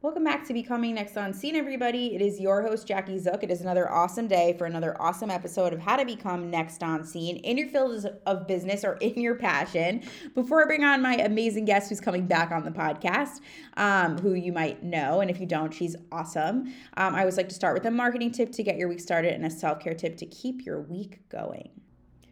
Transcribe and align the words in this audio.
Welcome 0.00 0.22
back 0.22 0.46
to 0.46 0.52
Becoming 0.52 0.94
Next 0.94 1.16
on 1.16 1.34
Scene, 1.34 1.56
everybody. 1.56 2.14
It 2.14 2.22
is 2.22 2.38
your 2.38 2.62
host, 2.62 2.86
Jackie 2.86 3.18
Zook. 3.18 3.42
It 3.42 3.50
is 3.50 3.62
another 3.62 3.90
awesome 3.90 4.28
day 4.28 4.54
for 4.56 4.64
another 4.64 4.96
awesome 5.02 5.28
episode 5.28 5.72
of 5.72 5.80
How 5.80 5.96
to 5.96 6.04
Become 6.04 6.52
Next 6.52 6.84
on 6.84 7.04
Scene 7.04 7.38
in 7.38 7.58
your 7.58 7.66
field 7.66 8.06
of 8.24 8.46
business 8.46 8.84
or 8.84 8.92
in 8.98 9.20
your 9.20 9.34
passion. 9.34 10.04
Before 10.36 10.62
I 10.62 10.66
bring 10.66 10.84
on 10.84 11.02
my 11.02 11.16
amazing 11.16 11.64
guest 11.64 11.88
who's 11.88 12.00
coming 12.00 12.28
back 12.28 12.52
on 12.52 12.64
the 12.64 12.70
podcast, 12.70 13.40
um, 13.76 14.16
who 14.18 14.34
you 14.34 14.52
might 14.52 14.84
know, 14.84 15.20
and 15.20 15.32
if 15.32 15.40
you 15.40 15.46
don't, 15.46 15.74
she's 15.74 15.96
awesome. 16.12 16.72
Um, 16.96 17.16
I 17.16 17.18
always 17.18 17.36
like 17.36 17.48
to 17.48 17.54
start 17.56 17.74
with 17.74 17.84
a 17.84 17.90
marketing 17.90 18.30
tip 18.30 18.52
to 18.52 18.62
get 18.62 18.76
your 18.76 18.88
week 18.88 19.00
started 19.00 19.32
and 19.32 19.44
a 19.46 19.50
self 19.50 19.80
care 19.80 19.94
tip 19.94 20.16
to 20.18 20.26
keep 20.26 20.64
your 20.64 20.80
week 20.80 21.28
going. 21.28 21.70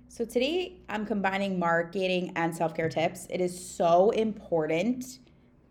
So 0.07 0.25
today 0.25 0.83
I'm 0.89 1.05
combining 1.05 1.59
marketing 1.59 2.31
and 2.37 2.55
self 2.55 2.77
care 2.77 2.89
tips. 2.89 3.27
It 3.29 3.41
is 3.41 3.59
so 3.59 4.11
important 4.11 5.19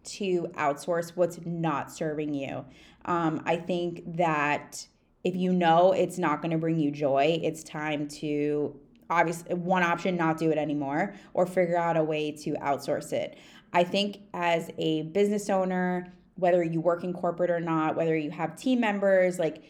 to 0.06 0.48
outsource 0.56 1.12
what's 1.16 1.40
not 1.46 1.92
serving 1.92 2.34
you. 2.34 2.66
Um, 3.06 3.42
I 3.46 3.58
think 3.58 4.18
that 4.18 4.88
if 5.24 5.36
you 5.36 5.52
know 5.52 5.92
it's 5.92 6.18
not 6.18 6.42
going 6.42 6.52
to 6.52 6.58
bring 6.58 6.80
you 6.80 6.92
joy, 6.92 7.40
it's 7.44 7.64
time 7.64 8.08
to 8.08 8.80
obviously 9.10 9.54
one 9.56 9.84
option 9.84 10.16
not 10.16 10.38
do 10.38 10.52
it 10.52 10.58
anymore 10.58 11.14
or 11.34 11.46
figure 11.46 11.78
out 11.78 11.98
a 11.98 12.04
way 12.04 12.32
to 12.32 12.52
outsource 12.54 13.12
it. 13.14 13.38
I 13.74 13.84
think 13.84 14.20
as 14.34 14.72
a 14.78 15.04
business 15.04 15.50
owner, 15.50 16.14
whether 16.36 16.64
you 16.64 16.82
work 16.82 17.04
in 17.04 17.14
corporate 17.14 17.50
or 17.50 17.60
not, 17.60 17.96
whether 17.96 18.16
you 18.16 18.32
have 18.32 18.56
team 18.56 18.80
members, 18.80 19.40
like 19.40 19.64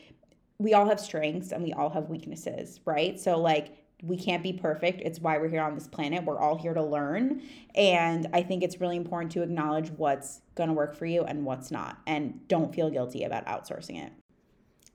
we 0.57 0.73
all 0.73 0.87
have 0.87 0.99
strengths 0.99 1.51
and 1.51 1.63
we 1.63 1.73
all 1.73 1.89
have 1.89 2.09
weaknesses, 2.09 2.79
right? 2.85 3.19
So 3.19 3.39
like 3.39 3.75
we 4.05 4.17
can't 4.17 4.43
be 4.43 4.53
perfect. 4.53 5.01
It's 5.01 5.19
why 5.19 5.37
we're 5.37 5.49
here 5.49 5.63
on 5.63 5.75
this 5.75 5.87
planet. 5.87 6.23
We're 6.23 6.39
all 6.39 6.57
here 6.57 6.73
to 6.73 6.83
learn. 6.83 7.41
And 7.73 8.27
I 8.33 8.43
think 8.43 8.63
it's 8.63 8.79
really 8.79 8.97
important 8.97 9.31
to 9.33 9.41
acknowledge 9.41 9.89
what's 9.91 10.41
going 10.55 10.69
to 10.69 10.73
work 10.73 10.95
for 10.95 11.05
you 11.05 11.23
and 11.23 11.45
what's 11.45 11.71
not. 11.71 11.97
And 12.05 12.47
don't 12.47 12.73
feel 12.73 12.89
guilty 12.89 13.23
about 13.23 13.45
outsourcing 13.45 14.03
it. 14.05 14.13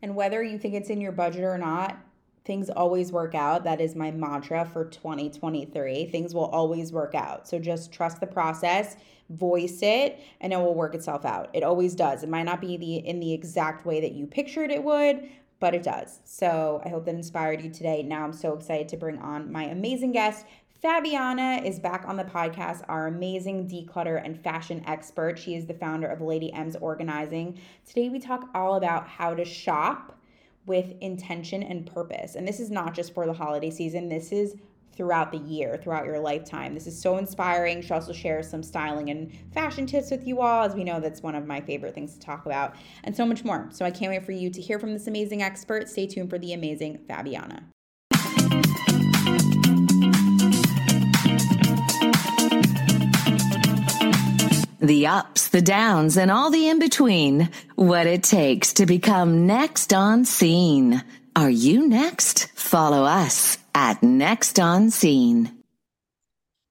And 0.03 0.15
whether 0.15 0.43
you 0.43 0.59
think 0.59 0.75
it's 0.75 0.91
in 0.91 1.01
your 1.01 1.13
budget 1.13 1.43
or 1.43 1.59
not, 1.59 1.99
things 2.45 2.71
always 2.71 3.13
work 3.13 3.35
out. 3.35 3.65
That 3.65 3.81
is 3.81 3.95
my 3.95 4.11
mantra 4.11 4.65
for 4.65 4.85
2023. 4.85 6.07
Things 6.07 6.35
will 6.35 6.47
always 6.47 6.93
work 6.93 7.15
out. 7.15 7.47
So 7.47 7.59
just 7.59 7.93
trust 7.93 8.21
the 8.21 8.27
process, 8.27 8.97
voice 9.29 9.81
it, 9.83 10.21
and 10.41 10.53
it 10.53 10.57
will 10.57 10.75
work 10.75 10.95
itself 10.95 11.25
out. 11.25 11.51
It 11.53 11.63
always 11.63 11.95
does. 11.95 12.23
It 12.23 12.29
might 12.29 12.45
not 12.45 12.61
be 12.61 12.77
the 12.77 12.97
in 12.97 13.21
the 13.21 13.33
exact 13.33 13.85
way 13.85 14.01
that 14.01 14.13
you 14.13 14.27
pictured 14.27 14.71
it 14.71 14.83
would, 14.83 15.29
but 15.61 15.75
it 15.75 15.83
does. 15.83 16.21
So 16.25 16.83
I 16.85 16.89
hope 16.89 17.05
that 17.05 17.15
inspired 17.15 17.63
you 17.63 17.71
today. 17.71 18.03
Now 18.03 18.25
I'm 18.25 18.33
so 18.33 18.55
excited 18.55 18.89
to 18.89 18.97
bring 18.97 19.19
on 19.19 19.53
my 19.53 19.65
amazing 19.65 20.13
guest. 20.13 20.47
Fabiana 20.83 21.63
is 21.63 21.79
back 21.79 22.05
on 22.07 22.17
the 22.17 22.25
podcast, 22.25 22.83
our 22.89 23.07
amazing 23.07 23.69
declutter 23.69 24.21
and 24.25 24.43
fashion 24.43 24.83
expert. 24.87 25.39
She 25.39 25.55
is 25.55 25.67
the 25.67 25.75
founder 25.75 26.09
of 26.09 26.23
Lady 26.23 26.51
M's 26.55 26.75
Organizing. 26.77 27.61
Today 27.87 28.09
we 28.09 28.19
talk 28.19 28.49
all 28.55 28.77
about 28.77 29.07
how 29.07 29.35
to 29.35 29.45
shop 29.45 30.19
with 30.65 30.95
intention 31.03 31.63
and 31.63 31.87
purpose. 31.87 32.35
And 32.35 32.49
this 32.49 32.61
is 32.61 32.71
not 32.71 32.95
just 32.95 33.13
for 33.13 33.27
the 33.27 33.33
holiday 33.35 33.71
season, 33.71 34.09
this 34.09 34.33
is 34.33 34.57
throughout 35.01 35.33
the 35.33 35.39
year, 35.39 35.79
throughout 35.83 36.05
your 36.05 36.19
lifetime. 36.19 36.75
This 36.75 36.87
is 36.87 37.01
so 37.01 37.17
inspiring. 37.17 37.81
She 37.81 37.91
also 37.91 38.13
shares 38.13 38.47
some 38.47 38.63
styling 38.63 39.09
and 39.09 39.33
fashion 39.55 39.87
tips 39.87 40.11
with 40.11 40.27
you 40.27 40.43
all, 40.43 40.63
as 40.63 40.75
we 40.75 40.85
know 40.85 41.01
that's 41.01 41.23
one 41.23 41.35
of 41.35 41.47
my 41.47 41.63
favorite 41.63 41.95
things 41.95 42.13
to 42.13 42.21
talk 42.21 42.45
about, 42.45 42.75
and 43.03 43.17
so 43.17 43.25
much 43.25 43.43
more. 43.43 43.67
So 43.73 43.87
I 43.87 43.91
can't 43.91 44.13
wait 44.13 44.27
for 44.27 44.33
you 44.33 44.51
to 44.51 44.61
hear 44.61 44.79
from 44.79 44.93
this 44.93 45.07
amazing 45.07 45.41
expert. 45.41 45.89
Stay 45.89 46.07
tuned 46.07 46.29
for 46.29 46.39
the 46.39 46.53
amazing 46.53 46.99
Fabiana. 47.09 47.63
The 54.81 55.07
ups, 55.07 55.49
the 55.49 55.63
downs, 55.63 56.19
and 56.19 56.31
all 56.31 56.51
the 56.51 56.69
in 56.69 56.79
between. 56.79 57.49
What 57.77 58.07
it 58.07 58.23
takes 58.23 58.75
to 58.75 58.85
become 58.85 59.47
next 59.47 59.95
on 59.95 60.27
scene. 60.27 61.03
Are 61.35 61.49
you 61.49 61.89
next? 61.89 62.49
Follow 62.55 63.05
us 63.05 63.57
at 63.75 64.03
Next 64.03 64.59
on 64.59 64.91
Scene. 64.91 65.57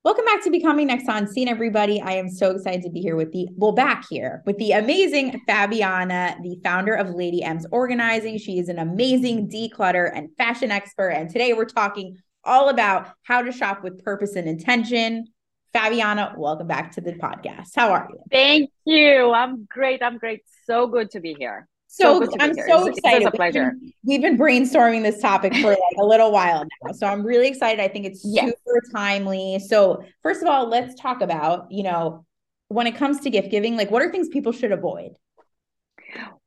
Welcome 0.03 0.25
back 0.25 0.43
to 0.43 0.49
Becoming 0.49 0.87
Next 0.87 1.09
on 1.09 1.27
Scene, 1.27 1.47
everybody. 1.47 2.01
I 2.01 2.13
am 2.13 2.29
so 2.29 2.51
excited 2.51 2.83
to 2.83 2.89
be 2.89 3.01
here 3.01 3.15
with 3.15 3.31
the, 3.31 3.47
well, 3.55 3.73
back 3.73 4.05
here 4.09 4.41
with 4.45 4.57
the 4.57 4.71
amazing 4.71 5.41
Fabiana, 5.47 6.41
the 6.41 6.59
founder 6.63 6.93
of 6.93 7.09
Lady 7.09 7.43
M's 7.43 7.65
Organizing. 7.71 8.38
She 8.38 8.59
is 8.59 8.69
an 8.69 8.79
amazing 8.79 9.49
declutter 9.49 10.09
and 10.15 10.29
fashion 10.38 10.71
expert. 10.71 11.09
And 11.09 11.29
today 11.29 11.53
we're 11.53 11.65
talking 11.65 12.17
all 12.43 12.69
about 12.69 13.09
how 13.23 13.41
to 13.41 13.51
shop 13.51 13.83
with 13.83 14.03
purpose 14.03 14.35
and 14.35 14.47
intention. 14.47 15.27
Fabiana, 15.75 16.38
welcome 16.38 16.67
back 16.67 16.93
to 16.93 17.01
the 17.01 17.13
podcast. 17.13 17.71
How 17.75 17.91
are 17.91 18.07
you? 18.09 18.19
Thank 18.31 18.71
you. 18.85 19.33
I'm 19.33 19.65
great. 19.65 20.01
I'm 20.01 20.17
great. 20.17 20.43
So 20.65 20.88
good 20.88 21.11
to 21.11 21.19
be 21.19 21.35
here. 21.38 21.67
So, 21.91 22.23
so 22.23 22.31
I'm 22.39 22.53
so 22.53 22.85
excited. 22.85 23.23
It's 23.23 23.25
a 23.25 23.31
pleasure. 23.31 23.73
We've 23.81 23.81
been, 23.81 23.94
we've 24.03 24.22
been, 24.22 24.38
brainstorming 24.38 25.01
this 25.01 25.19
topic 25.19 25.55
for 25.55 25.69
like 25.72 25.79
a 26.00 26.05
little 26.05 26.31
while 26.31 26.63
now. 26.83 26.91
So 26.91 27.07
I'm 27.07 27.25
really 27.25 27.47
excited. 27.47 27.81
I 27.81 27.88
think 27.88 28.05
it's 28.05 28.22
yes. 28.23 28.45
super 28.45 28.81
timely. 28.94 29.57
So 29.57 30.03
first 30.22 30.44
of 30.44 30.47
all, 30.47 30.69
let's 30.69 30.94
talk 31.01 31.22
about, 31.22 31.72
you 31.72 31.81
know, 31.81 32.27
when 32.67 32.85
it 32.85 32.95
comes 32.95 33.22
to 33.22 33.31
gift 33.31 33.50
giving, 33.50 33.75
like 33.75 33.89
what 33.89 34.03
are 34.03 34.11
things 34.11 34.29
people 34.29 34.51
should 34.51 34.72
avoid? 34.72 35.13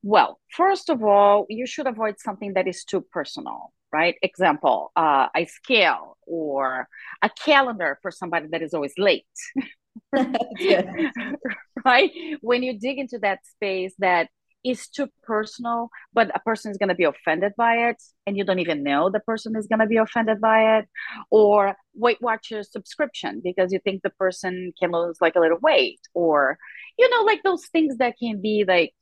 Well, 0.04 0.38
first 0.52 0.88
of 0.88 1.02
all, 1.02 1.46
you 1.48 1.66
should 1.66 1.88
avoid 1.88 2.20
something 2.20 2.54
that 2.54 2.68
is 2.68 2.84
too 2.84 3.00
personal, 3.00 3.72
right? 3.92 4.14
Example, 4.22 4.92
uh, 4.94 5.26
a 5.34 5.46
scale 5.46 6.18
or 6.24 6.86
a 7.20 7.28
calendar 7.44 7.98
for 8.00 8.12
somebody 8.12 8.46
that 8.52 8.62
is 8.62 8.74
always 8.74 8.94
late. 8.96 9.26
right? 11.84 12.10
When 12.42 12.62
you 12.62 12.78
dig 12.78 12.98
into 12.98 13.18
that 13.18 13.40
space 13.44 13.92
that 13.98 14.28
is 14.64 14.88
too 14.88 15.08
personal, 15.22 15.88
but 16.12 16.34
a 16.34 16.40
person 16.40 16.70
is 16.70 16.78
going 16.78 16.88
to 16.88 16.94
be 16.94 17.04
offended 17.04 17.52
by 17.56 17.88
it, 17.88 18.02
and 18.26 18.36
you 18.36 18.44
don't 18.44 18.58
even 18.60 18.82
know 18.82 19.10
the 19.10 19.20
person 19.20 19.56
is 19.56 19.66
going 19.66 19.80
to 19.80 19.86
be 19.86 19.96
offended 19.96 20.40
by 20.40 20.78
it, 20.78 20.88
or 21.30 21.76
Weight 21.94 22.20
Watchers 22.20 22.70
subscription 22.70 23.40
because 23.42 23.72
you 23.72 23.80
think 23.84 24.02
the 24.02 24.10
person 24.10 24.72
can 24.80 24.92
lose 24.92 25.18
like 25.20 25.34
a 25.36 25.40
little 25.40 25.58
weight, 25.58 26.00
or 26.14 26.58
you 26.98 27.08
know, 27.10 27.22
like 27.22 27.42
those 27.42 27.66
things 27.66 27.96
that 27.98 28.14
can 28.18 28.40
be 28.40 28.64
like 28.66 28.92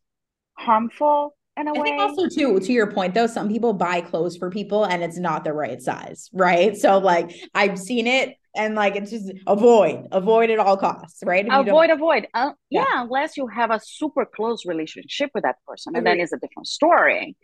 harmful 0.55 1.37
in 1.57 1.69
a 1.69 1.75
I 1.75 1.83
way. 1.83 1.85
think 1.85 2.01
also 2.01 2.29
too, 2.29 2.59
to 2.61 2.73
your 2.73 2.91
point 2.91 3.15
though, 3.15 3.27
some 3.27 3.49
people 3.49 3.73
buy 3.73 4.01
clothes 4.01 4.37
for 4.37 4.51
people 4.51 4.85
and 4.85 5.03
it's 5.03 5.19
not 5.19 5.45
the 5.45 5.53
right 5.53 5.81
size, 5.81 6.29
right? 6.33 6.77
So 6.77 6.99
like 6.99 7.31
I've 7.55 7.79
seen 7.79 8.07
it 8.07 8.37
and 8.57 8.75
like 8.75 8.97
it's 8.97 9.11
just 9.11 9.33
avoid 9.47 10.07
avoid 10.13 10.51
at 10.51 10.59
all 10.59 10.77
costs 10.77 11.23
right? 11.25 11.47
If 11.47 11.53
avoid 11.53 11.91
avoid. 11.91 12.27
Uh, 12.35 12.53
yeah. 12.69 12.85
yeah. 12.89 13.03
unless 13.03 13.37
you 13.37 13.47
have 13.47 13.71
a 13.71 13.81
super 13.83 14.25
close 14.25 14.67
relationship 14.67 15.31
with 15.35 15.45
that 15.45 15.57
person 15.67 15.95
and 15.97 16.07
then 16.07 16.21
it's 16.21 16.33
a 16.33 16.39
different 16.39 16.67
story. 16.67 17.37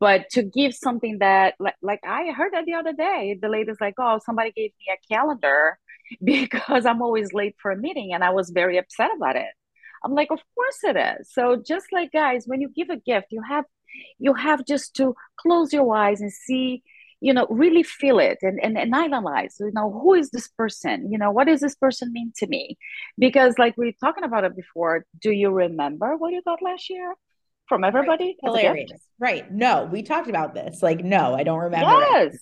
But 0.00 0.28
to 0.30 0.42
give 0.42 0.74
something 0.74 1.18
that 1.18 1.54
like, 1.60 1.76
like 1.82 2.00
i 2.04 2.32
heard 2.32 2.52
that 2.52 2.64
the 2.64 2.74
other 2.74 2.92
day 2.92 3.38
the 3.40 3.48
lady's 3.48 3.80
like 3.80 3.94
oh 3.98 4.18
somebody 4.24 4.52
gave 4.52 4.72
me 4.78 4.92
a 4.92 5.14
calendar 5.14 5.78
because 6.24 6.86
i'm 6.86 7.02
always 7.02 7.32
late 7.32 7.54
for 7.60 7.70
a 7.70 7.76
meeting 7.76 8.12
and 8.12 8.24
i 8.24 8.30
was 8.30 8.50
very 8.50 8.78
upset 8.78 9.10
about 9.16 9.36
it. 9.36 9.52
I'm 10.04 10.14
like 10.14 10.30
of 10.30 10.40
course 10.54 10.78
it 10.84 10.96
is. 10.96 11.32
So 11.32 11.62
just 11.64 11.86
like 11.92 12.12
guys 12.12 12.44
when 12.46 12.60
you 12.60 12.70
give 12.74 12.88
a 12.90 12.96
gift 12.96 13.28
you 13.30 13.42
have 13.42 13.64
you 14.18 14.34
have 14.34 14.64
just 14.64 14.94
to 14.96 15.14
close 15.40 15.72
your 15.72 15.94
eyes 15.94 16.20
and 16.20 16.32
see 16.32 16.82
you 17.20 17.32
know 17.32 17.46
really 17.50 17.82
feel 17.82 18.18
it 18.18 18.38
and, 18.42 18.60
and 18.62 18.78
and 18.78 18.94
analyze 18.94 19.56
you 19.58 19.70
know 19.72 19.90
who 19.90 20.14
is 20.14 20.30
this 20.30 20.48
person? 20.48 21.10
You 21.10 21.18
know 21.18 21.30
what 21.30 21.46
does 21.46 21.60
this 21.60 21.74
person 21.74 22.12
mean 22.12 22.32
to 22.36 22.46
me? 22.46 22.78
Because 23.18 23.54
like 23.58 23.76
we 23.76 23.88
are 23.88 23.92
talking 24.00 24.24
about 24.24 24.44
it 24.44 24.56
before 24.56 25.04
do 25.20 25.30
you 25.30 25.50
remember 25.50 26.16
what 26.16 26.32
you 26.32 26.42
got 26.42 26.62
last 26.62 26.90
year 26.90 27.14
from 27.66 27.84
everybody 27.84 28.36
right. 28.42 28.56
hilarious. 28.58 29.02
Right. 29.18 29.50
No 29.50 29.88
we 29.90 30.02
talked 30.02 30.28
about 30.28 30.54
this. 30.54 30.82
Like 30.82 31.04
no 31.04 31.34
i 31.34 31.42
don't 31.42 31.60
remember 31.60 31.86
yes 31.86 32.34
it. 32.34 32.40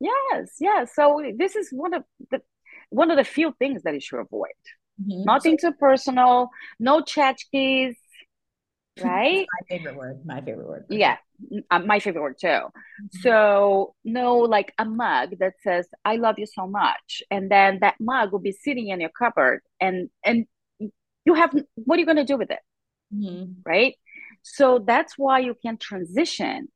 yes. 0.00 0.56
Yes. 0.60 0.94
So 0.94 1.22
this 1.36 1.56
is 1.56 1.68
one 1.70 1.94
of 1.94 2.04
the 2.30 2.42
one 2.90 3.10
of 3.10 3.16
the 3.16 3.24
few 3.24 3.54
things 3.58 3.82
that 3.82 3.94
you 3.94 4.00
should 4.00 4.20
avoid. 4.20 4.48
Mm-hmm. 5.00 5.22
nothing 5.26 5.56
too 5.56 5.70
personal 5.78 6.50
no 6.80 7.00
tchotchkes 7.02 7.94
right 9.02 9.46
my 9.60 9.76
favorite 9.76 9.96
word 9.96 10.20
my 10.24 10.40
favorite 10.40 10.66
word 10.68 10.84
yeah 10.88 11.16
uh, 11.70 11.78
my 11.78 11.98
favorite 12.00 12.22
word 12.22 12.38
too. 12.38 12.46
Mm-hmm. 12.46 13.20
So 13.20 13.94
no, 14.04 14.38
like 14.38 14.72
a 14.78 14.84
mug 14.84 15.38
that 15.38 15.54
says 15.62 15.88
"I 16.04 16.16
love 16.16 16.38
you 16.38 16.46
so 16.46 16.66
much," 16.66 17.22
and 17.30 17.50
then 17.50 17.78
that 17.80 17.94
mug 18.00 18.32
will 18.32 18.40
be 18.40 18.52
sitting 18.52 18.88
in 18.88 19.00
your 19.00 19.10
cupboard, 19.10 19.60
and 19.80 20.10
and 20.24 20.46
you 21.24 21.34
have 21.34 21.54
what 21.74 21.96
are 21.96 22.00
you 22.00 22.06
going 22.06 22.16
to 22.16 22.24
do 22.24 22.36
with 22.36 22.50
it, 22.50 22.60
mm-hmm. 23.14 23.52
right? 23.64 23.94
So 24.42 24.82
that's 24.84 25.14
why 25.16 25.40
you 25.40 25.54
can 25.54 25.76
transition 25.76 26.68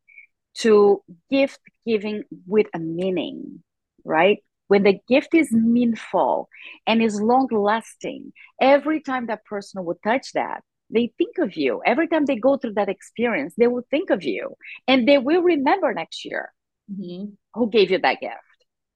to 0.58 1.02
gift 1.30 1.60
giving 1.86 2.24
with 2.46 2.66
a 2.74 2.78
meaning, 2.78 3.62
right? 4.04 4.38
When 4.68 4.84
the 4.84 5.00
gift 5.08 5.34
is 5.34 5.52
meaningful 5.52 6.48
and 6.86 7.02
is 7.02 7.20
long 7.20 7.48
lasting, 7.50 8.32
every 8.60 9.00
time 9.00 9.26
that 9.26 9.44
person 9.44 9.84
will 9.84 9.98
touch 10.04 10.32
that, 10.32 10.62
they 10.92 11.12
think 11.18 11.38
of 11.38 11.56
you 11.56 11.80
every 11.84 12.08
time 12.08 12.24
they 12.26 12.36
go 12.36 12.56
through 12.56 12.74
that 12.74 12.88
experience 12.88 13.54
they 13.56 13.66
will 13.66 13.86
think 13.90 14.10
of 14.10 14.22
you 14.22 14.54
and 14.86 15.08
they 15.08 15.18
will 15.18 15.42
remember 15.42 15.92
next 15.92 16.24
year 16.24 16.52
mm-hmm. 16.90 17.26
who 17.54 17.70
gave 17.70 17.90
you 17.90 17.98
that 17.98 18.20
gift 18.20 18.38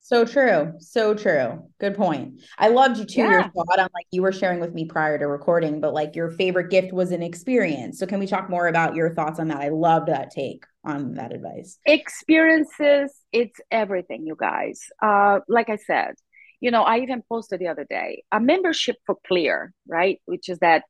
So 0.09 0.25
true. 0.25 0.75
So 0.79 1.15
true. 1.15 1.65
Good 1.81 1.97
point. 1.97 2.41
I 2.57 2.69
loved 2.69 2.99
you 2.99 3.05
too. 3.05 3.23
Yeah. 3.23 3.31
Your 3.33 3.43
thought 3.43 3.81
on 3.81 3.89
like 3.93 4.07
you 4.13 4.23
were 4.23 4.31
sharing 4.31 4.61
with 4.61 4.73
me 4.73 4.85
prior 4.85 5.19
to 5.19 5.27
recording, 5.27 5.81
but 5.81 5.95
like 5.95 6.15
your 6.15 6.31
favorite 6.31 6.71
gift 6.71 6.93
was 6.93 7.11
an 7.11 7.25
experience. 7.25 7.99
So 7.99 8.07
can 8.07 8.21
we 8.21 8.29
talk 8.29 8.49
more 8.49 8.69
about 8.69 8.95
your 8.95 9.17
thoughts 9.17 9.41
on 9.41 9.49
that? 9.49 9.61
I 9.61 9.71
loved 9.71 10.07
that 10.07 10.31
take 10.31 10.63
on 10.85 11.15
that 11.15 11.33
advice. 11.33 11.81
Experiences, 11.85 13.13
it's 13.33 13.59
everything, 13.73 14.25
you 14.25 14.37
guys. 14.39 14.81
Uh, 15.03 15.41
like 15.49 15.69
I 15.69 15.77
said, 15.77 16.15
you 16.61 16.71
know, 16.71 16.85
I 16.85 17.01
even 17.01 17.25
posted 17.29 17.59
the 17.59 17.67
other 17.67 17.85
day 17.91 18.23
a 18.31 18.39
membership 18.39 18.97
for 19.07 19.17
Clear, 19.27 19.73
right? 19.89 20.21
Which 20.27 20.49
is 20.49 20.59
that 20.61 20.85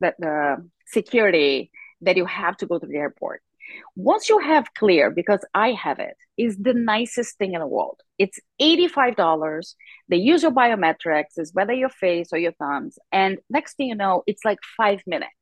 that 0.00 0.14
the 0.18 0.68
security 0.86 1.70
that 2.02 2.16
you 2.16 2.26
have 2.26 2.56
to 2.58 2.66
go 2.66 2.78
to 2.78 2.86
the 2.86 2.96
airport. 2.96 3.42
Once 3.94 4.28
you 4.28 4.38
have 4.38 4.74
clear, 4.74 5.10
because 5.10 5.44
I 5.54 5.72
have 5.72 5.98
it, 5.98 6.16
is 6.36 6.56
the 6.56 6.74
nicest 6.74 7.38
thing 7.38 7.54
in 7.54 7.60
the 7.60 7.66
world. 7.66 8.00
It's 8.18 8.38
$85. 8.60 9.74
They 10.08 10.16
use 10.16 10.42
your 10.42 10.52
biometrics, 10.52 11.38
is 11.38 11.54
whether 11.54 11.72
your 11.72 11.88
face 11.88 12.30
or 12.32 12.38
your 12.38 12.52
thumbs. 12.52 12.98
And 13.12 13.38
next 13.48 13.76
thing 13.76 13.88
you 13.88 13.94
know, 13.94 14.22
it's 14.26 14.44
like 14.44 14.58
five 14.76 15.02
minutes. 15.06 15.32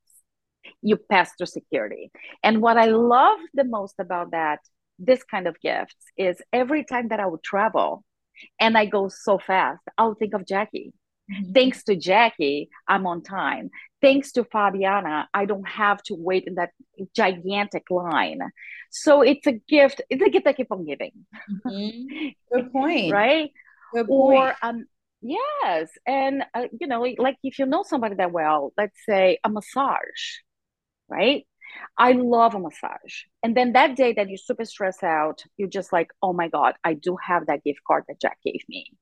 You 0.83 0.97
pass 0.97 1.31
through 1.37 1.47
security. 1.47 2.11
And 2.43 2.61
what 2.61 2.77
I 2.77 2.87
love 2.87 3.39
the 3.55 3.65
most 3.65 3.95
about 3.99 4.33
that, 4.33 4.61
this 4.99 5.23
kind 5.25 5.47
of 5.47 5.59
gifts, 5.61 5.97
is 6.17 6.37
every 6.53 6.85
time 6.85 7.09
that 7.09 7.21
I 7.21 7.27
would 7.27 7.43
travel 7.43 8.05
and 8.61 8.77
I 8.77 8.87
go 8.87 9.09
so 9.09 9.39
fast, 9.39 9.83
I'll 9.97 10.15
think 10.15 10.35
of 10.35 10.47
Jackie. 10.47 10.93
Mm-hmm. 11.31 11.53
Thanks 11.53 11.85
to 11.85 11.97
Jackie, 11.97 12.71
I'm 12.87 13.07
on 13.07 13.23
time 13.23 13.71
thanks 14.01 14.33
to 14.33 14.45
Fabiana, 14.45 15.27
I 15.35 15.45
don't 15.45 15.69
have 15.69 16.03
to 16.05 16.15
wait 16.15 16.45
in 16.47 16.55
that 16.57 16.71
gigantic 17.15 17.91
line. 17.91 18.41
So 18.91 19.23
it's 19.23 19.47
a 19.47 19.53
gift. 19.53 20.01
It's 20.09 20.23
a 20.23 20.31
gift 20.31 20.47
I 20.47 20.53
keep 20.53 20.71
on 20.71 20.85
giving. 20.85 21.13
Mm-hmm. 21.67 22.29
Good 22.53 22.73
point. 22.73 23.13
right? 23.13 23.51
Good 23.95 24.07
point. 24.07 24.39
Or 24.39 24.55
um, 24.63 24.87
yes, 25.21 25.91
and 26.07 26.45
uh, 26.55 26.67
you 26.79 26.87
know, 26.87 27.07
like 27.19 27.37
if 27.43 27.59
you 27.59 27.67
know 27.67 27.83
somebody 27.83 28.15
that 28.17 28.33
well, 28.33 28.73
let's 28.77 28.99
say 29.07 29.39
a 29.45 29.49
massage, 29.49 30.41
right? 31.09 31.47
I 31.97 32.13
love 32.13 32.55
a 32.55 32.61
massage. 32.61 33.25
And 33.43 33.57
then 33.57 33.73
that 33.73 33.95
day 33.95 34.15
that 34.15 34.29
you're 34.29 34.39
super 34.39 34.65
stressed 34.65 35.05
out, 35.05 35.43
you're 35.59 35.69
just 35.69 35.93
like, 35.93 36.11
oh 36.23 36.33
my 36.33 36.49
God, 36.49 36.75
I 36.83 36.95
do 36.95 37.17
have 37.23 37.47
that 37.47 37.63
gift 37.63 37.81
card 37.87 38.05
that 38.09 38.21
Jack 38.21 38.39
gave 38.45 38.63
me. 38.69 38.93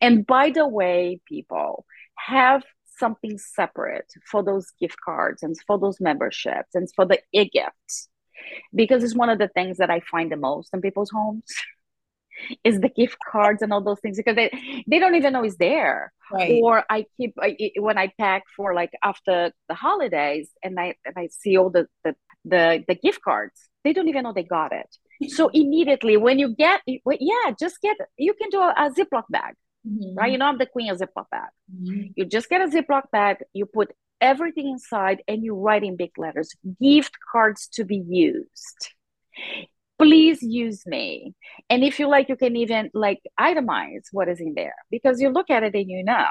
And 0.00 0.26
by 0.26 0.50
the 0.50 0.66
way, 0.66 1.20
people 1.26 1.84
have 2.16 2.62
something 2.98 3.38
separate 3.38 4.10
for 4.30 4.42
those 4.42 4.70
gift 4.80 4.96
cards 5.04 5.42
and 5.42 5.54
for 5.66 5.78
those 5.78 6.00
memberships 6.00 6.74
and 6.74 6.88
for 6.94 7.04
the 7.04 7.20
e-gifts 7.32 8.08
because 8.74 9.04
it's 9.04 9.14
one 9.14 9.28
of 9.28 9.38
the 9.38 9.48
things 9.48 9.78
that 9.78 9.90
I 9.90 10.00
find 10.00 10.30
the 10.30 10.36
most 10.36 10.70
in 10.72 10.80
people's 10.80 11.10
homes 11.10 11.44
is 12.64 12.80
the 12.80 12.88
gift 12.88 13.16
cards 13.30 13.62
and 13.62 13.72
all 13.72 13.82
those 13.82 14.00
things 14.00 14.16
because 14.16 14.36
they 14.36 14.50
they 14.86 14.98
don't 14.98 15.14
even 15.14 15.32
know 15.32 15.44
it's 15.44 15.56
there. 15.56 16.12
Right. 16.32 16.60
Or 16.62 16.84
I 16.90 17.06
keep 17.16 17.34
I, 17.40 17.56
when 17.78 17.98
I 17.98 18.12
pack 18.18 18.44
for 18.56 18.74
like 18.74 18.90
after 19.02 19.52
the 19.68 19.74
holidays 19.74 20.50
and 20.62 20.78
I 20.78 20.94
and 21.04 21.14
I 21.16 21.28
see 21.28 21.56
all 21.56 21.70
the 21.70 21.86
the 22.04 22.14
the, 22.44 22.84
the 22.86 22.94
gift 22.94 23.22
cards, 23.22 23.68
they 23.82 23.92
don't 23.92 24.08
even 24.08 24.22
know 24.22 24.32
they 24.32 24.44
got 24.44 24.72
it. 24.72 25.30
so 25.32 25.48
immediately 25.54 26.16
when 26.16 26.38
you 26.38 26.54
get 26.54 26.80
yeah, 26.86 27.52
just 27.58 27.80
get 27.80 27.96
you 28.16 28.34
can 28.34 28.50
do 28.50 28.60
a, 28.60 28.74
a 28.76 28.90
Ziploc 28.90 29.24
bag 29.30 29.54
mm-hmm. 29.86 30.16
right? 30.16 30.32
You 30.32 30.38
don't 30.38 30.52
have 30.52 30.58
the 30.58 30.66
queen 30.66 30.90
of 30.90 30.98
Ziploc 30.98 31.30
bag. 31.30 31.50
Mm-hmm. 31.74 32.02
You 32.16 32.24
just 32.24 32.48
get 32.48 32.60
a 32.60 32.68
Ziploc 32.68 33.10
bag, 33.10 33.38
you 33.52 33.66
put 33.66 33.92
everything 34.20 34.68
inside, 34.68 35.22
and 35.28 35.44
you 35.44 35.54
write 35.54 35.84
in 35.84 35.96
big 35.96 36.12
letters 36.16 36.54
gift 36.80 37.16
cards 37.30 37.68
to 37.74 37.84
be 37.84 38.02
used. 38.08 38.92
Please 39.98 40.42
use 40.42 40.84
me. 40.86 41.34
And 41.70 41.82
if 41.82 41.98
you 41.98 42.08
like, 42.08 42.28
you 42.28 42.36
can 42.36 42.56
even 42.56 42.90
like 42.92 43.20
itemize 43.40 44.04
what 44.12 44.28
is 44.28 44.40
in 44.40 44.52
there 44.54 44.74
because 44.90 45.20
you 45.20 45.30
look 45.30 45.48
at 45.48 45.62
it 45.62 45.74
and 45.74 45.88
you 45.88 46.04
know 46.04 46.26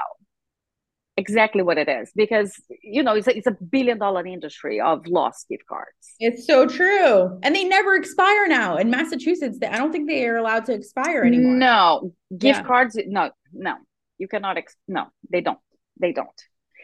exactly 1.16 1.62
what 1.62 1.78
it 1.78 1.88
is 1.88 2.10
because 2.14 2.60
you 2.82 3.02
know 3.02 3.14
it's 3.14 3.26
a, 3.26 3.36
it's 3.36 3.46
a 3.46 3.56
billion 3.70 3.98
dollar 3.98 4.26
industry 4.26 4.80
of 4.80 5.06
lost 5.06 5.48
gift 5.48 5.66
cards. 5.66 6.14
It's 6.18 6.46
so 6.46 6.66
true. 6.66 7.38
And 7.42 7.54
they 7.54 7.64
never 7.64 7.94
expire 7.94 8.46
now. 8.48 8.76
In 8.76 8.90
massachusetts 8.90 9.58
i 9.62 9.76
don't 9.78 9.92
think 9.92 10.08
they 10.08 10.26
are 10.26 10.36
allowed 10.36 10.66
to 10.66 10.74
expire 10.74 11.22
anymore. 11.24 11.56
No. 11.56 12.12
Gift 12.36 12.60
yeah. 12.60 12.66
cards 12.66 12.98
no 13.06 13.30
no. 13.52 13.76
You 14.18 14.28
cannot 14.28 14.56
ex- 14.58 14.76
no 14.86 15.06
they 15.30 15.40
don't. 15.40 15.58
They 16.00 16.12
don't. 16.12 16.40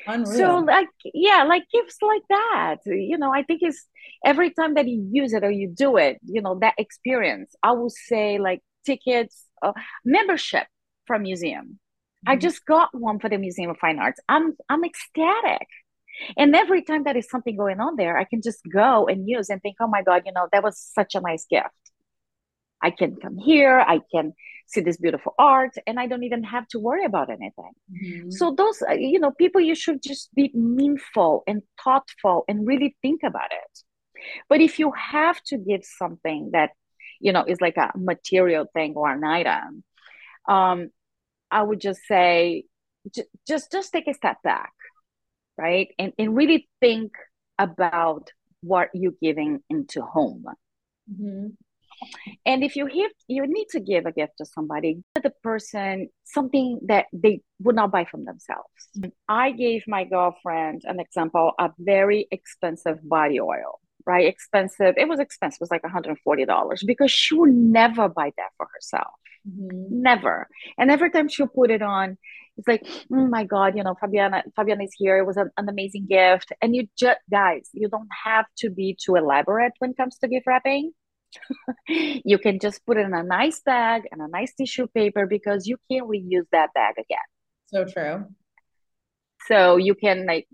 Unreal. 0.06 0.36
so 0.36 0.58
like 0.58 0.88
yeah 1.14 1.44
like 1.44 1.62
gifts 1.72 1.98
like 2.02 2.22
that 2.28 2.78
you 2.86 3.16
know 3.16 3.32
i 3.32 3.44
think 3.44 3.60
it's 3.62 3.86
every 4.24 4.50
time 4.50 4.74
that 4.74 4.88
you 4.88 5.08
use 5.12 5.32
it 5.32 5.44
or 5.44 5.50
you 5.52 5.68
do 5.68 5.96
it 5.96 6.18
you 6.24 6.42
know 6.42 6.58
that 6.58 6.74
experience 6.76 7.54
i 7.62 7.70
would 7.70 7.92
say 7.92 8.36
like 8.38 8.60
tickets 8.84 9.44
uh, 9.62 9.72
membership 10.04 10.66
from 11.06 11.22
museum 11.22 11.78
I 12.26 12.32
mm-hmm. 12.32 12.40
just 12.40 12.64
got 12.64 12.90
one 12.92 13.18
for 13.18 13.28
the 13.28 13.38
Museum 13.38 13.70
of 13.70 13.78
Fine 13.78 13.98
Arts. 13.98 14.20
I'm 14.28 14.56
I'm 14.68 14.84
ecstatic. 14.84 15.66
And 16.36 16.54
every 16.54 16.82
time 16.82 17.04
that 17.04 17.16
is 17.16 17.28
something 17.28 17.56
going 17.56 17.80
on 17.80 17.96
there, 17.96 18.18
I 18.18 18.24
can 18.24 18.42
just 18.42 18.60
go 18.70 19.06
and 19.06 19.28
use 19.28 19.48
and 19.48 19.60
think, 19.62 19.76
oh 19.80 19.88
my 19.88 20.02
God, 20.02 20.22
you 20.26 20.32
know, 20.32 20.46
that 20.52 20.62
was 20.62 20.78
such 20.78 21.14
a 21.14 21.20
nice 21.20 21.46
gift. 21.48 21.70
I 22.82 22.90
can 22.90 23.16
come 23.16 23.38
here, 23.38 23.78
I 23.78 24.00
can 24.12 24.34
see 24.66 24.80
this 24.80 24.96
beautiful 24.96 25.34
art, 25.38 25.74
and 25.86 26.00
I 26.00 26.06
don't 26.06 26.24
even 26.24 26.42
have 26.44 26.66
to 26.68 26.78
worry 26.78 27.04
about 27.04 27.30
anything. 27.30 27.72
Mm-hmm. 27.92 28.30
So, 28.30 28.54
those, 28.56 28.82
uh, 28.88 28.94
you 28.94 29.20
know, 29.20 29.30
people, 29.30 29.60
you 29.60 29.74
should 29.74 30.02
just 30.02 30.34
be 30.34 30.50
meaningful 30.54 31.44
and 31.46 31.62
thoughtful 31.82 32.44
and 32.48 32.66
really 32.66 32.96
think 33.02 33.22
about 33.22 33.52
it. 33.52 33.78
But 34.48 34.60
if 34.60 34.78
you 34.78 34.92
have 34.92 35.40
to 35.44 35.58
give 35.58 35.84
something 35.84 36.50
that, 36.52 36.70
you 37.20 37.32
know, 37.32 37.44
is 37.44 37.60
like 37.60 37.76
a 37.76 37.92
material 37.96 38.66
thing 38.74 38.94
or 38.96 39.10
an 39.10 39.24
item, 39.24 39.84
um, 40.48 40.90
I 41.52 41.62
would 41.62 41.80
just 41.80 42.00
say, 42.08 42.64
j- 43.14 43.24
just 43.46 43.70
just 43.70 43.92
take 43.92 44.08
a 44.08 44.14
step 44.14 44.38
back, 44.42 44.72
right, 45.56 45.88
and 45.98 46.12
and 46.18 46.36
really 46.36 46.68
think 46.80 47.12
about 47.58 48.30
what 48.62 48.88
you're 48.94 49.12
giving 49.20 49.60
into 49.68 50.02
home. 50.02 50.44
Mm-hmm. 51.10 51.48
And 52.46 52.64
if 52.64 52.76
you 52.76 52.86
have, 52.86 53.10
you 53.28 53.46
need 53.46 53.66
to 53.70 53.80
give 53.80 54.06
a 54.06 54.12
gift 54.12 54.34
to 54.38 54.46
somebody, 54.46 55.02
the 55.14 55.30
person 55.42 56.08
something 56.24 56.80
that 56.86 57.06
they 57.12 57.42
would 57.60 57.76
not 57.76 57.92
buy 57.92 58.04
from 58.04 58.24
themselves. 58.24 58.68
I 59.28 59.52
gave 59.52 59.84
my 59.86 60.04
girlfriend 60.04 60.82
an 60.84 61.00
example, 61.00 61.52
a 61.58 61.70
very 61.78 62.26
expensive 62.30 62.98
body 63.08 63.40
oil, 63.40 63.80
right? 64.06 64.26
Expensive. 64.26 64.94
It 64.96 65.08
was 65.08 65.20
expensive. 65.20 65.58
It 65.60 65.60
was 65.60 65.70
like 65.70 65.82
$140 65.82 66.86
because 66.86 67.10
she 67.10 67.34
would 67.34 67.54
never 67.54 68.08
buy 68.08 68.32
that 68.36 68.50
for 68.56 68.66
herself. 68.74 69.12
Mm-hmm. 69.48 70.02
Never. 70.02 70.48
And 70.78 70.90
every 70.90 71.10
time 71.10 71.28
she'll 71.28 71.48
put 71.48 71.70
it 71.70 71.82
on, 71.82 72.18
it's 72.56 72.68
like, 72.68 72.86
oh 73.12 73.26
my 73.26 73.44
God, 73.44 73.76
you 73.76 73.82
know, 73.82 73.94
Fabiana, 74.02 74.42
Fabiana 74.58 74.84
is 74.84 74.94
here. 74.96 75.16
It 75.18 75.26
was 75.26 75.36
an, 75.36 75.50
an 75.56 75.68
amazing 75.68 76.06
gift. 76.08 76.52
And 76.60 76.76
you 76.76 76.86
just, 76.98 77.18
guys, 77.30 77.68
you 77.72 77.88
don't 77.88 78.08
have 78.24 78.46
to 78.58 78.70
be 78.70 78.96
too 79.02 79.16
elaborate 79.16 79.72
when 79.78 79.90
it 79.92 79.96
comes 79.96 80.18
to 80.18 80.28
gift 80.28 80.46
wrapping. 80.46 80.92
you 81.88 82.38
can 82.38 82.58
just 82.58 82.84
put 82.84 82.98
it 82.98 83.06
in 83.06 83.14
a 83.14 83.22
nice 83.22 83.60
bag 83.60 84.02
and 84.12 84.20
a 84.20 84.28
nice 84.28 84.52
tissue 84.54 84.86
paper 84.86 85.26
because 85.26 85.66
you 85.66 85.78
can 85.90 86.02
reuse 86.02 86.46
that 86.52 86.70
bag 86.74 86.94
again. 86.98 87.18
So 87.66 87.84
true. 87.84 88.26
So 89.48 89.76
you 89.76 89.94
can 89.94 90.26
like 90.26 90.46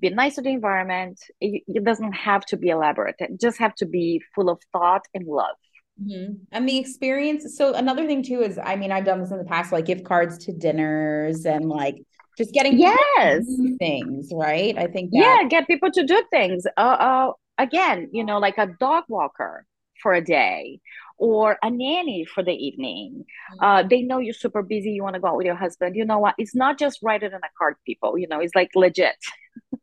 be 0.00 0.10
nice 0.10 0.36
to 0.36 0.42
the 0.42 0.50
environment. 0.50 1.20
It, 1.40 1.62
it 1.66 1.84
doesn't 1.84 2.12
have 2.12 2.44
to 2.46 2.56
be 2.56 2.70
elaborate. 2.70 3.16
It 3.18 3.40
just 3.40 3.58
have 3.58 3.74
to 3.76 3.86
be 3.86 4.22
full 4.34 4.48
of 4.48 4.60
thought 4.72 5.06
and 5.14 5.26
love. 5.26 5.56
Mm-hmm. 6.02 6.34
And 6.52 6.68
the 6.68 6.78
experience. 6.78 7.56
So 7.56 7.74
another 7.74 8.06
thing 8.06 8.22
too 8.22 8.42
is, 8.42 8.58
I 8.62 8.76
mean, 8.76 8.92
I've 8.92 9.04
done 9.04 9.20
this 9.20 9.30
in 9.30 9.38
the 9.38 9.44
past, 9.44 9.72
like 9.72 9.86
gift 9.86 10.04
cards 10.04 10.38
to 10.44 10.52
dinners 10.52 11.46
and 11.46 11.68
like 11.68 12.02
just 12.36 12.52
getting 12.52 12.78
yes 12.78 13.44
things 13.78 14.30
right. 14.32 14.76
I 14.76 14.86
think 14.88 15.10
that- 15.10 15.18
yeah, 15.18 15.48
get 15.48 15.66
people 15.66 15.90
to 15.90 16.04
do 16.04 16.22
things. 16.30 16.66
Uh, 16.76 16.80
uh, 16.80 17.32
again, 17.58 18.10
you 18.12 18.24
know, 18.24 18.38
like 18.38 18.58
a 18.58 18.66
dog 18.66 19.04
walker 19.08 19.64
for 20.02 20.12
a 20.12 20.20
day 20.22 20.80
or 21.18 21.56
a 21.62 21.70
nanny 21.70 22.26
for 22.26 22.42
the 22.42 22.52
evening. 22.52 23.24
Mm-hmm. 23.54 23.64
Uh, 23.64 23.82
they 23.88 24.02
know 24.02 24.18
you're 24.18 24.34
super 24.34 24.62
busy. 24.62 24.90
You 24.90 25.02
want 25.02 25.14
to 25.14 25.20
go 25.20 25.28
out 25.28 25.36
with 25.38 25.46
your 25.46 25.54
husband. 25.54 25.96
You 25.96 26.04
know 26.04 26.18
what? 26.18 26.34
It's 26.36 26.54
not 26.54 26.78
just 26.78 26.98
write 27.02 27.22
it 27.22 27.32
in 27.32 27.38
a 27.38 27.50
card, 27.58 27.76
people. 27.86 28.18
You 28.18 28.28
know, 28.28 28.40
it's 28.40 28.54
like 28.54 28.70
legit, 28.74 29.16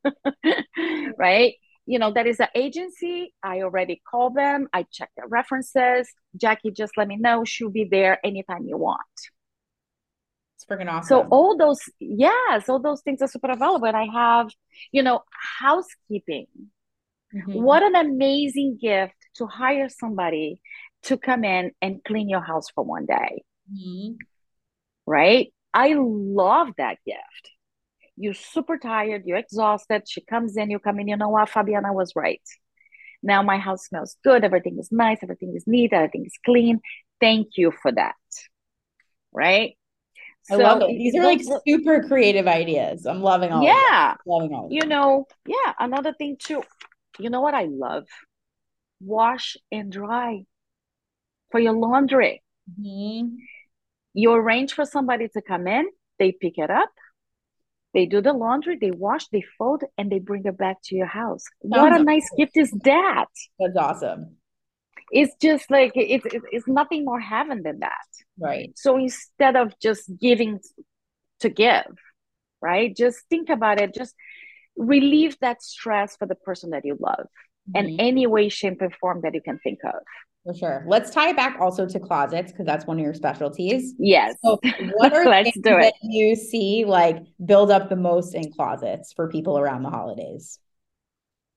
right? 1.17 1.55
You 1.85 1.99
know, 1.99 2.11
that 2.13 2.27
is 2.27 2.39
an 2.39 2.47
agency. 2.55 3.33
I 3.43 3.61
already 3.61 4.01
called 4.09 4.35
them. 4.35 4.67
I 4.73 4.85
checked 4.91 5.15
the 5.17 5.23
references. 5.27 6.09
Jackie, 6.35 6.71
just 6.71 6.97
let 6.97 7.07
me 7.07 7.17
know. 7.17 7.43
She'll 7.43 7.69
be 7.69 7.87
there 7.89 8.19
anytime 8.25 8.65
you 8.65 8.77
want. 8.77 8.99
It's 10.55 10.65
freaking 10.65 10.89
awesome. 10.89 11.07
So 11.07 11.27
all 11.29 11.57
those, 11.57 11.81
yes, 11.99 12.69
all 12.69 12.79
those 12.79 13.01
things 13.01 13.21
are 13.21 13.27
super 13.27 13.51
available. 13.51 13.87
And 13.87 13.97
I 13.97 14.05
have, 14.05 14.49
you 14.91 15.03
know, 15.03 15.23
housekeeping. 15.59 16.47
Mm-hmm. 17.35 17.53
What 17.53 17.83
an 17.83 17.95
amazing 17.95 18.77
gift 18.81 19.15
to 19.35 19.47
hire 19.47 19.89
somebody 19.89 20.61
to 21.03 21.17
come 21.17 21.43
in 21.43 21.71
and 21.81 22.03
clean 22.03 22.29
your 22.29 22.41
house 22.41 22.69
for 22.73 22.83
one 22.83 23.05
day. 23.05 23.43
Mm-hmm. 23.71 24.13
Right? 25.05 25.51
I 25.73 25.95
love 25.97 26.69
that 26.77 26.97
gift 27.05 27.49
you're 28.15 28.33
super 28.33 28.77
tired, 28.77 29.23
you're 29.25 29.37
exhausted. 29.37 30.03
She 30.07 30.21
comes 30.21 30.55
in, 30.57 30.69
you 30.69 30.79
come 30.79 30.99
in, 30.99 31.07
you 31.07 31.17
know 31.17 31.29
what, 31.29 31.49
Fabiana 31.49 31.93
was 31.93 32.13
right. 32.15 32.41
Now 33.21 33.41
my 33.41 33.57
house 33.57 33.85
smells 33.87 34.17
good, 34.23 34.43
everything 34.43 34.77
is 34.79 34.91
nice, 34.91 35.19
everything 35.23 35.53
is 35.55 35.63
neat, 35.65 35.93
everything 35.93 36.25
is 36.25 36.33
clean. 36.45 36.81
Thank 37.19 37.57
you 37.57 37.71
for 37.81 37.91
that. 37.91 38.15
right? 39.33 39.77
I 40.51 40.57
so 40.57 40.63
love 40.63 40.81
it. 40.81 40.87
These 40.87 41.15
are 41.15 41.23
like 41.23 41.41
super 41.65 42.03
creative 42.03 42.47
ideas. 42.47 43.05
I'm 43.05 43.21
loving 43.21 43.51
all. 43.51 43.63
Yeah, 43.63 44.15
loving 44.25 44.53
all. 44.53 44.67
You 44.69 44.85
know, 44.85 45.25
yeah. 45.47 45.73
Another 45.79 46.13
thing 46.13 46.35
too. 46.37 46.63
You 47.17 47.29
know 47.29 47.41
what 47.41 47.53
I 47.53 47.65
love? 47.69 48.05
Wash 48.99 49.55
and 49.71 49.91
dry 49.91 50.43
for 51.51 51.59
your 51.59 51.73
laundry. 51.73 52.43
Mm-hmm. 52.79 53.35
You 54.13 54.33
arrange 54.33 54.73
for 54.73 54.85
somebody 54.85 55.29
to 55.29 55.41
come 55.41 55.67
in. 55.67 55.85
They 56.19 56.33
pick 56.33 56.57
it 56.57 56.69
up. 56.69 56.91
They 57.93 58.05
do 58.07 58.21
the 58.21 58.33
laundry, 58.33 58.77
they 58.79 58.91
wash, 58.91 59.27
they 59.27 59.43
fold, 59.57 59.83
and 59.97 60.11
they 60.11 60.19
bring 60.19 60.45
it 60.45 60.57
back 60.57 60.77
to 60.85 60.95
your 60.95 61.05
house. 61.05 61.43
Sounds 61.61 61.81
what 61.81 61.99
a 61.99 62.03
nice 62.03 62.27
gift 62.35 62.57
is 62.57 62.71
that? 62.83 63.27
That's 63.59 63.77
awesome. 63.77 64.37
It's 65.11 65.35
just 65.39 65.69
like 65.69 65.91
it's 65.95 66.25
it's 66.51 66.67
nothing 66.67 67.05
more 67.05 67.19
heaven 67.19 67.61
than 67.61 67.79
that. 67.79 68.07
Right. 68.39 68.71
So 68.75 68.97
instead 68.97 69.55
of 69.55 69.77
just 69.79 70.09
giving 70.19 70.59
to 71.41 71.49
give, 71.49 71.95
right? 72.61 72.95
Just 72.95 73.19
think 73.29 73.49
about 73.49 73.79
it. 73.79 73.93
Just 73.93 74.15
relieve 74.75 75.37
that 75.41 75.61
stress 75.61 76.15
for 76.17 76.25
the 76.25 76.35
person 76.35 76.71
that 76.71 76.85
you 76.85 76.97
love 76.99 77.27
mm-hmm. 77.69 77.87
in 77.87 77.99
any 77.99 78.27
way, 78.27 78.49
shape, 78.49 78.81
or 78.81 78.89
form 78.99 79.21
that 79.21 79.33
you 79.33 79.41
can 79.41 79.59
think 79.59 79.79
of. 79.83 80.01
For 80.45 80.53
sure. 80.53 80.83
Let's 80.87 81.09
tie 81.09 81.29
it 81.29 81.37
back 81.37 81.57
also 81.61 81.87
to 81.87 81.99
closets 81.99 82.51
because 82.51 82.65
that's 82.65 82.85
one 82.85 82.99
of 82.99 83.03
your 83.03 83.13
specialties. 83.13 83.93
Yes. 83.97 84.35
So 84.43 84.59
what 84.95 85.13
are 85.13 85.25
Let's 85.25 85.51
things 85.53 85.63
that 85.63 85.93
you 86.01 86.35
see 86.35 86.83
like 86.83 87.19
build 87.45 87.71
up 87.71 87.89
the 87.89 87.95
most 87.95 88.35
in 88.35 88.51
closets 88.51 89.13
for 89.13 89.29
people 89.29 89.57
around 89.57 89.83
the 89.83 89.89
holidays? 89.89 90.59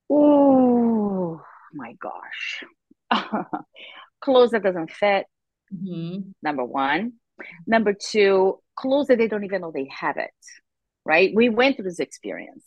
Oh 0.09 1.41
my 1.73 1.95
gosh. 1.99 2.63
clothes 4.21 4.51
that 4.51 4.63
doesn't 4.63 4.91
fit. 4.91 5.25
Mm-hmm. 5.73 6.29
Number 6.41 6.63
one. 6.63 7.13
Number 7.67 7.93
two, 7.93 8.59
clothes 8.75 9.07
that 9.07 9.17
they 9.17 9.27
don't 9.27 9.43
even 9.43 9.61
know 9.61 9.71
they 9.71 9.89
have 9.91 10.15
it. 10.17 10.31
Right. 11.03 11.33
We 11.35 11.49
went 11.49 11.75
through 11.75 11.85
this 11.85 11.99
experience. 11.99 12.63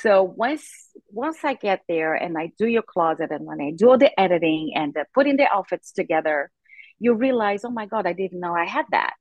So 0.00 0.22
once 0.22 0.68
once 1.08 1.38
I 1.42 1.54
get 1.54 1.82
there 1.88 2.14
and 2.14 2.36
I 2.36 2.52
do 2.58 2.66
your 2.66 2.82
closet 2.82 3.30
and 3.30 3.46
when 3.46 3.60
I 3.60 3.70
do 3.70 3.90
all 3.90 3.98
the 3.98 4.18
editing 4.20 4.72
and 4.74 4.92
the 4.92 5.06
putting 5.14 5.36
the 5.36 5.46
outfits 5.50 5.92
together, 5.92 6.50
you 6.98 7.14
realize, 7.14 7.64
oh 7.64 7.70
my 7.70 7.86
God, 7.86 8.06
I 8.06 8.12
didn't 8.12 8.40
know 8.40 8.54
I 8.54 8.66
had 8.66 8.86
that. 8.90 9.14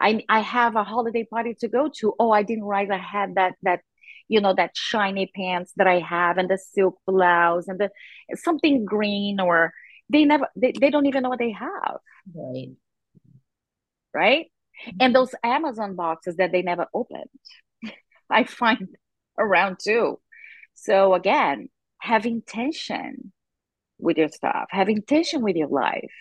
I 0.00 0.24
I 0.28 0.40
have 0.40 0.74
a 0.74 0.84
holiday 0.84 1.24
party 1.24 1.54
to 1.60 1.68
go 1.68 1.90
to. 2.00 2.14
Oh, 2.18 2.30
I 2.30 2.42
didn't 2.42 2.64
realize 2.64 2.90
I 2.90 2.98
had 2.98 3.36
that 3.36 3.54
that 3.62 3.80
you 4.28 4.40
know 4.40 4.54
that 4.54 4.76
shiny 4.76 5.30
pants 5.34 5.72
that 5.76 5.86
I 5.86 6.00
have 6.00 6.38
and 6.38 6.50
the 6.50 6.58
silk 6.58 6.98
blouse 7.06 7.68
and 7.68 7.78
the 7.78 7.90
something 8.34 8.84
green 8.84 9.38
or 9.40 9.72
they 10.10 10.24
never 10.24 10.48
they, 10.56 10.72
they 10.80 10.90
don't 10.90 11.06
even 11.06 11.22
know 11.22 11.28
what 11.28 11.38
they 11.38 11.52
have. 11.52 11.98
Right. 12.34 12.70
Right. 14.12 14.46
And 14.86 15.00
mm-hmm. 15.00 15.12
those 15.12 15.34
Amazon 15.44 15.94
boxes 15.94 16.36
that 16.36 16.50
they 16.52 16.62
never 16.62 16.86
opened. 16.92 17.30
I 18.30 18.44
find 18.44 18.88
around 19.38 19.78
too. 19.82 20.18
So 20.74 21.14
again, 21.14 21.68
having 21.98 22.42
tension 22.42 23.32
with 23.98 24.18
your 24.18 24.28
stuff, 24.28 24.66
having 24.70 25.02
tension 25.02 25.42
with 25.42 25.56
your 25.56 25.68
life. 25.68 26.12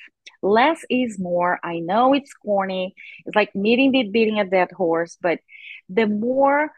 Less 0.41 0.83
is 0.89 1.19
more. 1.19 1.59
I 1.63 1.79
know 1.79 2.13
it's 2.13 2.33
corny. 2.33 2.95
It's 3.25 3.35
like 3.35 3.55
meeting 3.55 3.91
the 3.91 4.09
beating 4.09 4.39
a 4.39 4.45
dead 4.45 4.71
horse, 4.71 5.17
but 5.21 5.39
the 5.89 6.07
more 6.07 6.71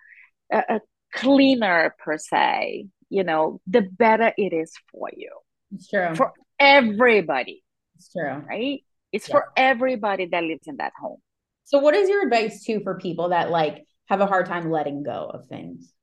uh, 0.54 0.62
uh, 0.70 0.80
cleaner 1.14 1.96
per 2.00 2.18
se, 2.18 2.88
you 3.10 3.24
know, 3.24 3.62
the 3.68 3.82
better 3.82 4.34
it 4.38 4.54
is 4.54 4.74
for 4.92 5.10
you. 5.16 5.32
It's 5.74 5.88
true. 5.88 6.16
For 6.16 6.34
everybody. 6.60 7.64
It's 7.96 8.12
true. 8.12 8.44
Right? 8.48 8.84
It's 9.12 9.28
yeah. 9.28 9.34
for 9.34 9.46
everybody 9.56 10.26
that 10.28 10.44
lives 10.44 10.68
in 10.68 10.78
that 10.78 10.94
home. 11.00 11.20
So 11.66 11.80
what 11.80 11.96
is 11.96 12.10
your 12.10 12.24
advice 12.24 12.64
too 12.64 12.82
for 12.84 12.96
people 12.96 13.30
that 13.30 13.50
like 13.50 13.86
have 14.08 14.22
a 14.22 14.26
hard 14.26 14.46
time 14.46 14.72
letting 14.72 15.04
go 15.04 15.30
of 15.34 15.48
things? 15.48 15.94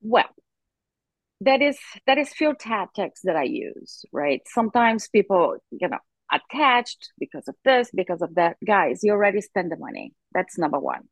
Well, 0.00 0.28
that 1.40 1.62
is 1.62 1.78
that 2.06 2.18
is 2.18 2.32
few 2.32 2.54
tactics 2.54 3.20
that 3.24 3.36
I 3.36 3.44
use, 3.44 4.04
right? 4.12 4.40
Sometimes 4.46 5.08
people, 5.08 5.56
you 5.70 5.88
know, 5.88 5.98
attached 6.32 7.12
because 7.18 7.48
of 7.48 7.54
this, 7.64 7.90
because 7.94 8.22
of 8.22 8.34
that. 8.36 8.56
Guys, 8.64 9.00
you 9.02 9.12
already 9.12 9.40
spend 9.40 9.70
the 9.70 9.76
money. 9.76 10.12
That's 10.32 10.58
number 10.58 10.78
one. 10.78 11.02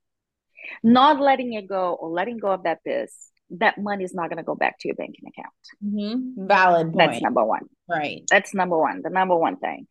Not 0.83 1.21
letting 1.21 1.53
it 1.55 1.69
go 1.69 1.95
or 1.95 2.11
letting 2.11 2.39
go 2.39 2.53
of 2.53 2.65
that 2.65 2.79
this, 2.85 3.15
that 3.59 3.79
money 3.79 4.05
is 4.05 4.15
not 4.15 4.29
going 4.29 4.39
to 4.39 4.43
go 4.45 4.55
back 4.55 4.79
to 4.81 4.89
your 4.89 4.95
banking 4.95 5.25
account. 5.29 5.55
Mm-hmm. 5.85 6.47
Valid 6.47 6.93
point. 6.93 6.99
That's 6.99 7.23
number 7.23 7.45
one. 7.45 7.67
Right. 7.89 8.23
That's 8.31 8.55
number 8.55 8.79
one. 8.79 9.01
The 9.03 9.11
number 9.11 9.37
one 9.37 9.57
thing. 9.57 9.87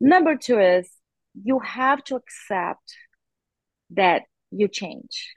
Number 0.00 0.36
two 0.36 0.58
is 0.58 0.88
you 1.40 1.60
have 1.60 2.02
to 2.04 2.16
accept 2.16 2.96
that 3.90 4.22
you 4.52 4.68
change. 4.68 5.34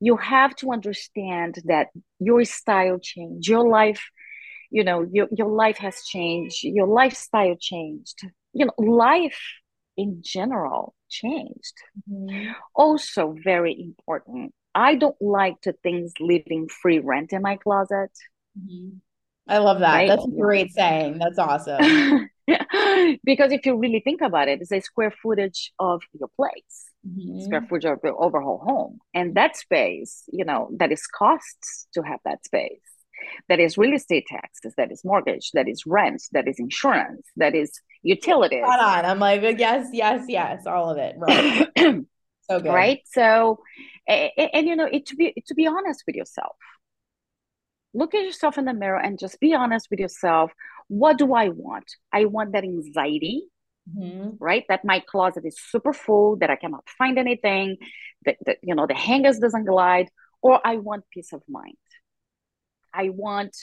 You 0.00 0.16
have 0.16 0.54
to 0.56 0.72
understand 0.72 1.56
that 1.64 1.88
your 2.18 2.44
style 2.44 2.98
changed 3.00 3.48
your 3.48 3.68
life 3.68 4.02
you 4.74 4.82
know 4.82 5.06
your, 5.12 5.28
your 5.30 5.48
life 5.48 5.78
has 5.78 6.02
changed 6.04 6.64
your 6.64 6.88
lifestyle 6.88 7.56
changed 7.58 8.22
you 8.52 8.66
know 8.66 8.74
life 8.76 9.40
in 9.96 10.20
general 10.24 10.94
changed. 11.08 11.76
Mm-hmm. 12.10 12.50
also 12.74 13.36
very 13.44 13.74
important 13.80 14.52
i 14.74 14.96
don't 14.96 15.20
like 15.20 15.60
to 15.60 15.72
things 15.84 16.12
living 16.18 16.68
free 16.68 16.98
rent 16.98 17.32
in 17.32 17.40
my 17.42 17.56
closet. 17.56 18.10
Mm-hmm. 18.58 18.96
i 19.48 19.58
love 19.58 19.78
that. 19.78 19.94
Right? 19.94 20.08
that's 20.08 20.26
a 20.26 20.40
great 20.40 20.72
saying. 20.72 21.18
That's 21.18 21.38
awesome. 21.38 22.28
Because 23.24 23.52
if 23.52 23.64
you 23.64 23.78
really 23.78 24.00
think 24.00 24.20
about 24.20 24.48
it 24.48 24.60
it's 24.60 24.72
a 24.72 24.80
square 24.80 25.14
footage 25.22 25.72
of 25.78 26.02
your 26.18 26.28
place 26.36 26.90
mm-hmm. 27.06 27.40
square 27.40 27.62
footage 27.68 27.84
of 27.84 28.00
the 28.02 28.14
overall 28.14 28.58
home. 28.58 28.98
And 29.12 29.34
that 29.34 29.56
space 29.56 30.24
you 30.32 30.44
know 30.44 30.70
that 30.78 30.92
is 30.92 31.06
costs 31.06 31.86
to 31.94 32.02
have 32.02 32.20
that 32.24 32.44
space. 32.44 32.80
That 33.48 33.58
is 33.58 33.78
real 33.78 33.94
estate 33.94 34.26
taxes 34.26 34.74
that 34.76 34.92
is 34.92 35.04
mortgage 35.04 35.50
that 35.52 35.68
is 35.68 35.84
rent 35.86 36.22
that 36.32 36.46
is 36.46 36.58
insurance 36.58 37.26
that 37.36 37.54
is 37.54 37.72
utilities. 38.02 38.64
Hold 38.64 38.80
on. 38.80 39.04
I'm 39.04 39.18
like 39.18 39.42
yes 39.58 39.88
yes 39.92 40.24
yes 40.28 40.66
all 40.66 40.90
of 40.90 40.98
it. 40.98 41.14
Right. 41.18 41.68
So 42.50 42.60
good. 42.60 42.74
Right? 42.74 43.00
So 43.06 43.60
and, 44.06 44.30
and 44.36 44.66
you 44.68 44.76
know 44.76 44.84
it 44.84 45.06
to 45.06 45.16
be 45.16 45.32
to 45.46 45.54
be 45.54 45.66
honest 45.66 46.02
with 46.06 46.14
yourself 46.14 46.56
look 47.94 48.14
at 48.14 48.24
yourself 48.24 48.58
in 48.58 48.64
the 48.64 48.74
mirror 48.74 48.98
and 48.98 49.18
just 49.18 49.40
be 49.40 49.54
honest 49.54 49.88
with 49.90 50.00
yourself. 50.00 50.52
What 50.88 51.16
do 51.16 51.32
i 51.32 51.48
want? 51.48 51.90
I 52.12 52.26
want 52.26 52.52
that 52.52 52.64
anxiety 52.64 53.44
mm-hmm. 53.88 54.30
right? 54.38 54.64
That 54.68 54.84
my 54.84 55.00
closet 55.00 55.44
is 55.44 55.56
super 55.60 55.92
full, 55.92 56.36
that 56.36 56.50
I 56.50 56.56
cannot 56.56 56.84
find 56.98 57.18
anything, 57.18 57.76
that, 58.24 58.36
that 58.46 58.58
you 58.62 58.74
know 58.74 58.86
the 58.86 58.94
hangers 58.94 59.38
doesn't 59.38 59.64
glide, 59.64 60.08
or 60.42 60.60
I 60.64 60.76
want 60.76 61.04
peace 61.12 61.32
of 61.32 61.42
mind. 61.48 61.76
I 62.92 63.10
want 63.10 63.56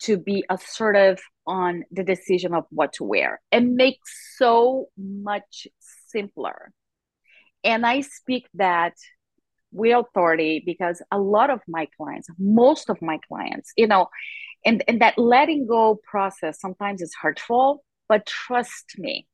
to 0.00 0.16
be 0.16 0.44
assertive 0.50 1.20
on 1.46 1.84
the 1.90 2.02
decision 2.02 2.54
of 2.54 2.64
what 2.70 2.92
to 2.94 3.04
wear. 3.04 3.40
It 3.52 3.60
makes 3.60 4.36
so 4.36 4.86
much 4.98 5.66
simpler. 6.08 6.72
And 7.62 7.86
I 7.86 8.02
speak 8.02 8.46
that 8.54 8.94
with 9.72 9.96
authority 9.96 10.62
because 10.64 11.02
a 11.10 11.18
lot 11.18 11.50
of 11.50 11.60
my 11.66 11.88
clients, 11.96 12.28
most 12.38 12.90
of 12.90 13.00
my 13.00 13.18
clients, 13.28 13.72
you 13.76 13.86
know, 13.86 14.08
and, 14.64 14.84
and 14.88 15.00
that 15.00 15.18
letting 15.18 15.66
go 15.66 16.00
process 16.04 16.60
sometimes 16.60 17.02
is 17.02 17.14
hurtful, 17.20 17.84
but 18.08 18.26
trust 18.26 18.94
me, 18.98 19.26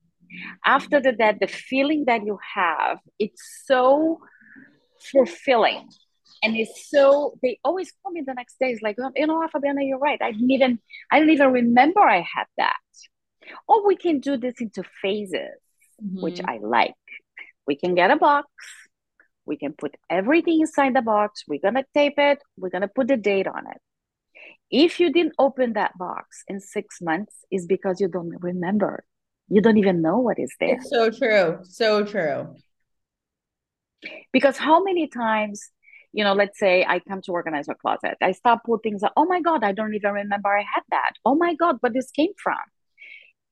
after 0.65 1.01
the 1.01 1.13
that 1.19 1.41
the 1.41 1.47
feeling 1.47 2.05
that 2.07 2.25
you 2.25 2.39
have 2.55 2.99
it's 3.19 3.63
so 3.67 4.21
fulfilling. 5.13 5.89
And 6.43 6.57
it's 6.57 6.89
so 6.91 7.35
they 7.43 7.59
always 7.65 7.93
call 8.03 8.13
me 8.13 8.23
the 8.27 8.33
next 8.33 8.59
day. 8.59 8.71
It's 8.71 8.83
like 8.83 8.97
oh, 9.01 9.11
you 9.15 9.27
know 9.27 9.47
fabiana 9.55 9.87
you're 9.87 9.99
right. 9.99 10.21
I 10.23 10.33
didn't 10.33 10.51
even 10.51 10.79
i 11.11 11.19
didn't 11.19 11.35
even 11.35 11.53
remember 11.53 12.01
i 12.01 12.19
had 12.35 12.47
that. 12.57 12.77
Or 13.69 13.87
we 13.87 13.97
can 13.97 14.21
do 14.21 14.37
this 14.37 14.55
into 14.61 14.85
phases 15.03 15.59
mm-hmm. 16.03 16.23
which 16.23 16.41
i 16.45 16.59
like. 16.63 16.95
We 17.67 17.77
can 17.77 17.95
get 17.95 18.11
a 18.11 18.17
box. 18.17 18.49
We 19.45 19.57
can 19.57 19.73
put 19.73 19.97
everything 20.09 20.61
inside 20.61 20.95
the 20.95 21.03
box. 21.03 21.45
We're 21.47 21.61
going 21.61 21.75
to 21.75 21.85
tape 21.95 22.19
it. 22.19 22.39
We're 22.57 22.71
going 22.71 22.83
to 22.83 22.89
put 22.89 23.09
the 23.09 23.17
date 23.17 23.47
on 23.47 23.65
it. 23.67 23.81
If 24.71 25.01
you 25.01 25.13
didn't 25.13 25.35
open 25.39 25.75
that 25.75 25.97
box 25.99 26.45
in 26.49 26.61
six 26.61 27.01
months 27.01 27.45
is 27.51 27.67
because 27.67 28.01
you 28.01 28.09
don't 28.09 28.35
remember 28.41 29.05
you 29.51 29.61
don't 29.61 29.77
even 29.77 30.01
know 30.01 30.19
what 30.19 30.39
is 30.39 30.53
there. 30.61 30.77
It's 30.77 30.89
so 30.89 31.11
true. 31.11 31.59
So 31.65 32.05
true. 32.05 32.55
Because 34.33 34.57
how 34.57 34.83
many 34.83 35.09
times, 35.09 35.71
you 36.13 36.25
know, 36.25 36.33
let's 36.33 36.59
say 36.59 36.85
I 36.89 37.01
come 37.01 37.21
to 37.23 37.33
organize 37.33 37.69
a 37.69 37.75
closet, 37.75 38.17
I 38.23 38.33
start 38.33 38.61
put 38.65 38.83
things 38.83 39.03
oh 39.17 39.27
my 39.27 39.41
God, 39.41 39.65
I 39.65 39.73
don't 39.73 39.95
even 39.95 40.13
remember 40.13 40.49
I 40.49 40.63
had 40.63 40.83
that. 40.91 41.13
Oh 41.25 41.35
my 41.35 41.55
God, 41.55 41.77
where 41.81 41.93
this 41.93 42.11
came 42.13 42.33
from. 42.43 42.57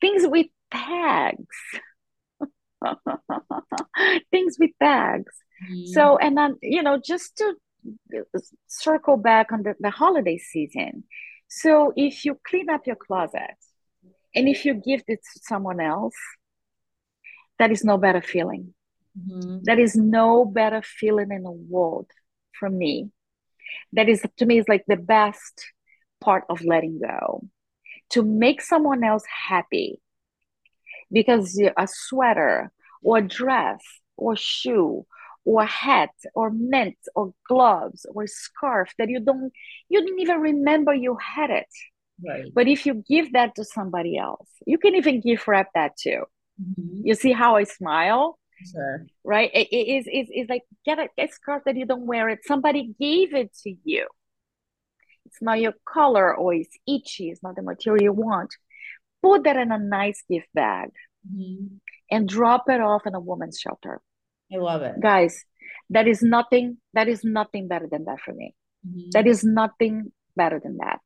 Things 0.00 0.22
with 0.26 0.46
tags. 0.70 1.56
things 4.30 4.56
with 4.58 4.70
tags. 4.80 5.34
Mm. 5.70 5.88
So, 5.88 6.16
and 6.18 6.38
then, 6.38 6.56
you 6.62 6.82
know, 6.84 7.00
just 7.04 7.36
to 7.38 7.54
circle 8.68 9.16
back 9.16 9.50
on 9.50 9.64
the, 9.64 9.74
the 9.80 9.90
holiday 9.90 10.38
season. 10.38 11.04
So 11.48 11.92
if 11.96 12.24
you 12.24 12.38
clean 12.46 12.70
up 12.70 12.86
your 12.86 12.96
closet, 12.96 13.56
and 14.38 14.48
if 14.48 14.64
you 14.64 14.74
give 14.74 15.02
it 15.08 15.18
to 15.18 15.40
someone 15.42 15.80
else, 15.80 16.14
that 17.58 17.72
is 17.72 17.82
no 17.82 17.98
better 17.98 18.22
feeling. 18.22 18.72
Mm-hmm. 19.18 19.64
That 19.64 19.80
is 19.80 19.96
no 19.96 20.44
better 20.44 20.80
feeling 20.80 21.32
in 21.32 21.42
the 21.42 21.50
world 21.50 22.06
for 22.56 22.70
me. 22.70 23.10
That 23.94 24.08
is 24.08 24.22
to 24.36 24.46
me 24.46 24.60
is 24.60 24.68
like 24.68 24.84
the 24.86 24.96
best 24.96 25.66
part 26.20 26.44
of 26.48 26.64
letting 26.64 27.00
go. 27.00 27.48
To 28.10 28.22
make 28.22 28.62
someone 28.62 29.02
else 29.02 29.24
happy 29.48 30.00
because 31.10 31.60
a 31.76 31.88
sweater 31.90 32.70
or 33.02 33.18
a 33.18 33.26
dress 33.26 33.80
or 34.16 34.36
shoe 34.36 35.04
or 35.44 35.66
hat 35.66 36.10
or 36.34 36.50
mint 36.50 36.96
or 37.16 37.34
gloves 37.48 38.06
or 38.14 38.28
scarf 38.28 38.92
that 38.98 39.08
you 39.08 39.18
don't 39.18 39.52
you 39.88 40.00
didn't 40.00 40.20
even 40.20 40.40
remember 40.40 40.94
you 40.94 41.16
had 41.16 41.50
it 41.50 41.72
right 42.24 42.52
but 42.54 42.66
if 42.68 42.86
you 42.86 42.94
give 43.08 43.32
that 43.32 43.54
to 43.54 43.64
somebody 43.64 44.16
else 44.18 44.48
you 44.66 44.78
can 44.78 44.94
even 44.94 45.20
give 45.20 45.46
wrap 45.46 45.68
that 45.74 45.96
too 45.96 46.22
mm-hmm. 46.60 47.00
you 47.04 47.14
see 47.14 47.32
how 47.32 47.56
i 47.56 47.64
smile 47.64 48.38
sure 48.72 49.06
right 49.24 49.50
it 49.54 49.68
is 49.72 50.06
it, 50.06 50.10
it's, 50.10 50.30
it's 50.32 50.50
like 50.50 50.62
get 50.84 50.98
a, 50.98 51.08
a 51.18 51.28
scarf 51.28 51.62
that 51.64 51.76
you 51.76 51.86
don't 51.86 52.06
wear 52.06 52.28
it 52.28 52.40
somebody 52.44 52.94
gave 52.98 53.34
it 53.34 53.54
to 53.62 53.74
you 53.84 54.06
it's 55.26 55.40
not 55.40 55.60
your 55.60 55.74
color 55.84 56.34
or 56.34 56.54
it's 56.54 56.76
itchy 56.86 57.30
it's 57.30 57.42
not 57.42 57.54
the 57.54 57.62
material 57.62 58.02
you 58.02 58.12
want 58.12 58.54
put 59.22 59.44
that 59.44 59.56
in 59.56 59.70
a 59.70 59.78
nice 59.78 60.22
gift 60.28 60.48
bag 60.54 60.90
mm-hmm. 61.30 61.66
and 62.10 62.28
drop 62.28 62.64
it 62.68 62.80
off 62.80 63.06
in 63.06 63.14
a 63.14 63.20
woman's 63.20 63.58
shelter 63.58 64.00
I 64.52 64.56
love 64.56 64.82
it. 64.82 65.00
Guys, 65.00 65.44
that 65.90 66.08
is 66.08 66.22
nothing, 66.22 66.78
that 66.94 67.08
is 67.08 67.24
nothing 67.24 67.68
better 67.68 67.86
than 67.90 68.04
that 68.04 68.20
for 68.20 68.32
me. 68.32 68.54
Mm-hmm. 68.86 69.10
That 69.12 69.26
is 69.26 69.44
nothing 69.44 70.12
better 70.38 70.58
than 70.62 70.78
that. 70.78 71.00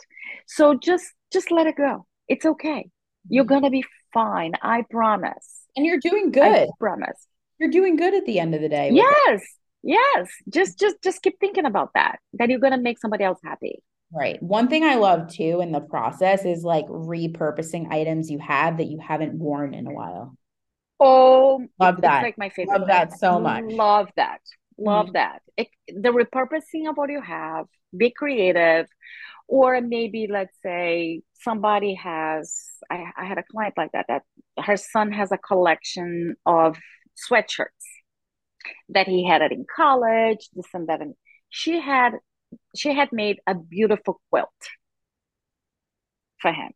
So 0.47 0.79
just 0.79 1.07
just 1.33 1.51
let 1.51 1.67
it 1.67 1.77
go. 1.77 2.07
It's 2.29 2.47
okay. 2.47 2.69
Mm-hmm. 2.69 3.35
You're 3.35 3.45
gonna 3.45 3.71
be 3.71 3.85
fine. 4.15 4.53
I 4.63 4.85
promise. 4.89 5.67
And 5.75 5.85
you're 5.85 5.99
doing 5.99 6.31
good. 6.31 6.45
I 6.45 6.69
promise. 6.79 7.27
You're 7.59 7.71
doing 7.71 7.97
good 7.97 8.15
at 8.15 8.27
the 8.27 8.39
end 8.39 8.55
of 8.55 8.61
the 8.61 8.69
day. 8.69 8.91
Yes. 8.93 9.43
It. 9.43 9.43
Yes. 9.83 10.29
Just 10.49 10.79
just 10.79 10.97
just 11.03 11.23
keep 11.23 11.41
thinking 11.41 11.67
about 11.67 11.91
that. 11.95 12.21
That 12.35 12.49
you're 12.51 12.61
gonna 12.61 12.79
make 12.79 13.01
somebody 13.01 13.25
else 13.25 13.41
happy. 13.45 13.83
Right. 14.15 14.41
One 14.43 14.69
thing 14.69 14.85
I 14.85 14.97
love 14.97 15.29
too 15.29 15.61
in 15.63 15.73
the 15.73 15.81
process 15.81 16.45
is 16.45 16.63
like 16.63 16.87
repurposing 16.87 17.91
items 17.91 18.31
you 18.31 18.39
have 18.39 18.77
that 18.77 18.89
you 18.89 18.99
haven't 18.99 19.35
worn 19.35 19.73
in 19.73 19.87
a 19.87 19.93
while. 19.93 20.37
Oh, 21.01 21.67
love 21.81 22.01
that. 22.03 22.23
like 22.23 22.39
my 22.39 22.51
favorite. 22.51 22.79
Love 22.79 22.89
that 22.89 23.19
so 23.19 23.41
much. 23.41 23.65
Love 23.65 24.09
that. 24.17 24.41
Love 24.83 25.07
mm-hmm. 25.07 25.13
that. 25.15 25.43
It, 25.57 25.69
the 25.89 26.11
repurposing 26.11 26.89
of 26.89 26.97
what 26.97 27.11
you 27.11 27.21
have, 27.21 27.67
be 27.97 28.11
creative. 28.11 28.87
Or 29.49 29.81
maybe 29.81 30.29
let's 30.31 30.57
say 30.63 31.23
somebody 31.35 31.95
has, 31.95 32.59
I, 32.91 33.05
I 33.17 33.25
had 33.27 33.39
a 33.39 33.43
client 33.43 33.75
like 33.77 33.93
that, 33.93 34.07
that 34.09 34.23
her 34.59 34.77
son 34.77 35.13
has 35.13 35.31
a 35.31 35.39
collection 35.39 36.37
of 36.47 36.79
sweatshirts 37.31 37.67
that 38.89 39.09
he 39.09 39.27
had 39.27 39.43
it 39.43 39.53
in 39.53 39.67
college, 39.75 40.49
this 40.55 40.67
and 40.73 40.89
that. 40.89 41.01
And 41.01 41.15
she 41.51 41.81
had, 41.81 42.13
she 42.77 42.95
had 42.95 43.13
made 43.13 43.39
a 43.47 43.55
beautiful 43.55 44.21
quilt 44.31 44.49
for 46.39 46.53
him. 46.53 46.71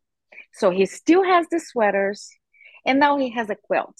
So 0.53 0.69
he 0.69 0.85
still 0.85 1.23
has 1.23 1.47
the 1.49 1.59
sweaters 1.59 2.29
and 2.85 2.99
now 2.99 3.17
he 3.17 3.31
has 3.31 3.49
a 3.49 3.55
quilt 3.55 3.95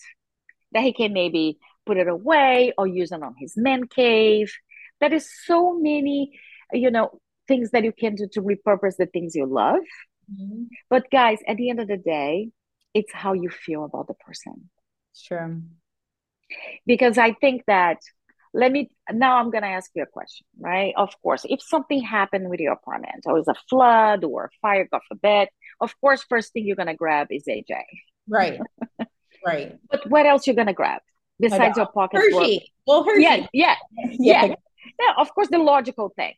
that 0.71 0.83
he 0.83 0.93
can 0.93 1.13
maybe 1.13 1.57
put 1.87 1.97
it 1.97 2.07
away 2.07 2.73
or 2.77 2.85
use 2.85 3.11
it 3.11 3.23
on 3.23 3.35
his 3.39 3.55
man 3.55 3.87
cave. 3.87 4.53
There 4.99 5.13
is 5.13 5.27
so 5.45 5.73
many, 5.73 6.37
you 6.73 6.91
know, 6.91 7.19
things 7.47 7.71
that 7.71 7.83
you 7.83 7.93
can 7.93 8.15
do 8.15 8.27
to 8.33 8.41
repurpose 8.41 8.97
the 8.97 9.05
things 9.05 9.35
you 9.35 9.45
love. 9.45 9.85
Mm-hmm. 10.31 10.63
But 10.89 11.09
guys, 11.09 11.39
at 11.47 11.57
the 11.57 11.69
end 11.69 11.79
of 11.79 11.87
the 11.87 11.97
day, 11.97 12.49
it's 12.93 13.13
how 13.13 13.33
you 13.33 13.49
feel 13.49 13.85
about 13.85 14.07
the 14.07 14.13
person. 14.15 14.69
Sure. 15.15 15.57
Because 16.85 17.17
I 17.17 17.33
think 17.33 17.63
that 17.67 17.97
let 18.53 18.71
me 18.71 18.89
now 19.11 19.37
I'm 19.37 19.51
gonna 19.51 19.67
ask 19.67 19.91
you 19.93 20.03
a 20.03 20.07
question, 20.07 20.47
right? 20.59 20.93
Of 20.97 21.13
course, 21.21 21.45
if 21.47 21.61
something 21.61 22.01
happened 22.01 22.49
with 22.49 22.59
your 22.59 22.73
apartment, 22.73 23.23
or 23.25 23.37
it's 23.37 23.47
a 23.47 23.55
flood 23.69 24.23
or 24.23 24.45
a 24.45 24.49
fire, 24.61 24.87
God 24.91 25.01
forbid, 25.07 25.49
of 25.79 25.93
course, 26.01 26.23
first 26.27 26.53
thing 26.53 26.65
you're 26.65 26.75
gonna 26.75 26.95
grab 26.95 27.27
is 27.29 27.43
AJ. 27.47 27.83
Right. 28.27 28.59
Right. 29.45 29.77
But 29.91 30.09
what 30.09 30.25
else 30.25 30.47
you're 30.47 30.55
gonna 30.55 30.73
grab 30.73 31.01
besides 31.39 31.77
your 31.77 31.87
pocket? 31.87 32.17
Hershey. 32.19 32.71
Well, 32.85 33.03
Hershey. 33.03 33.23
Yeah, 33.23 33.45
yeah, 33.53 33.75
yeah. 34.11 34.45
yeah. 34.45 35.13
of 35.17 35.33
course, 35.33 35.49
the 35.49 35.57
logical 35.57 36.13
things. 36.15 36.35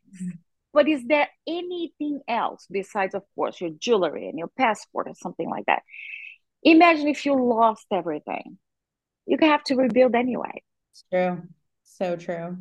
But 0.73 0.87
is 0.87 1.03
there 1.07 1.27
anything 1.47 2.21
else 2.27 2.67
besides, 2.69 3.15
of 3.15 3.23
course, 3.35 3.59
your 3.59 3.71
jewelry 3.71 4.29
and 4.29 4.37
your 4.37 4.49
passport 4.57 5.07
or 5.07 5.15
something 5.15 5.49
like 5.49 5.65
that? 5.65 5.81
Imagine 6.63 7.07
if 7.07 7.25
you 7.25 7.33
lost 7.33 7.87
everything. 7.91 8.57
You 9.25 9.37
can 9.37 9.49
have 9.49 9.63
to 9.65 9.75
rebuild 9.75 10.15
anyway. 10.15 10.61
It's 10.91 11.03
true. 11.11 11.41
So 11.83 12.15
true. 12.15 12.57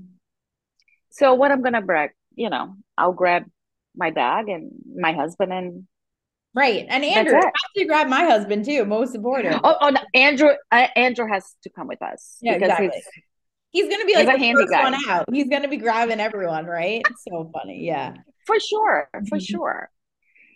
So 1.10 1.34
what 1.34 1.50
I'm 1.50 1.62
gonna 1.62 1.82
grab, 1.82 2.10
you 2.34 2.50
know, 2.50 2.76
I'll 2.96 3.12
grab 3.12 3.44
my 3.96 4.10
bag 4.10 4.48
and 4.48 4.70
my 4.96 5.12
husband 5.12 5.52
and 5.52 5.86
Right. 6.54 6.86
And 6.88 7.04
Andrew 7.04 7.34
has 7.34 7.52
to 7.76 7.84
grab 7.84 8.08
my 8.08 8.24
husband 8.24 8.64
too, 8.64 8.84
most 8.84 9.14
important. 9.14 9.60
Oh, 9.62 9.76
oh 9.80 9.90
no, 9.90 10.00
Andrew 10.14 10.50
uh, 10.70 10.86
Andrew 10.96 11.26
has 11.26 11.54
to 11.62 11.70
come 11.70 11.88
with 11.88 12.02
us. 12.02 12.36
Yeah, 12.40 12.54
exactly. 12.54 12.90
He's, 13.70 13.84
he's 13.84 13.90
gonna 13.90 14.06
be 14.06 14.14
like 14.14 14.26
the 14.26 14.38
handy 14.38 14.62
first 14.62 14.72
guy. 14.72 14.90
one 14.90 14.94
out. 15.08 15.26
He's 15.32 15.48
gonna 15.48 15.68
be 15.68 15.76
grabbing 15.76 16.20
everyone, 16.20 16.66
right? 16.66 17.02
so 17.28 17.50
funny. 17.52 17.84
Yeah. 17.84 18.14
For 18.46 18.58
sure. 18.58 19.08
For 19.12 19.18
mm-hmm. 19.20 19.38
sure. 19.38 19.90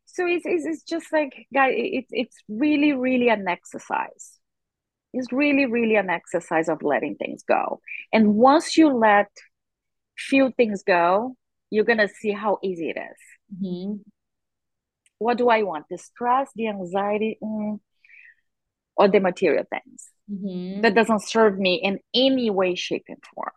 So 0.06 0.26
it's, 0.26 0.44
it's, 0.44 0.66
it's 0.66 0.82
just 0.82 1.12
like 1.12 1.46
guys, 1.52 1.72
it's 1.76 2.08
it's 2.10 2.36
really, 2.48 2.92
really 2.92 3.28
an 3.28 3.46
exercise. 3.46 4.38
It's 5.12 5.30
really, 5.30 5.66
really 5.66 5.96
an 5.96 6.08
exercise 6.08 6.70
of 6.70 6.82
letting 6.82 7.16
things 7.16 7.42
go. 7.46 7.80
And 8.14 8.34
once 8.34 8.78
you 8.78 8.88
let 8.88 9.28
few 10.16 10.52
things 10.56 10.82
go, 10.82 11.36
you're 11.70 11.84
gonna 11.84 12.08
see 12.08 12.32
how 12.32 12.58
easy 12.62 12.88
it 12.88 12.98
is. 12.98 13.62
Mm-hmm 13.62 14.08
what 15.22 15.38
do 15.38 15.48
I 15.48 15.62
want? 15.62 15.86
The 15.90 15.98
stress, 15.98 16.50
the 16.54 16.68
anxiety, 16.68 17.38
mm, 17.42 17.78
or 18.96 19.08
the 19.08 19.20
material 19.20 19.64
things 19.70 20.08
mm-hmm. 20.30 20.82
that 20.82 20.94
doesn't 20.94 21.22
serve 21.22 21.58
me 21.58 21.74
in 21.76 21.98
any 22.14 22.50
way, 22.50 22.74
shape, 22.74 23.04
and 23.08 23.22
form. 23.34 23.52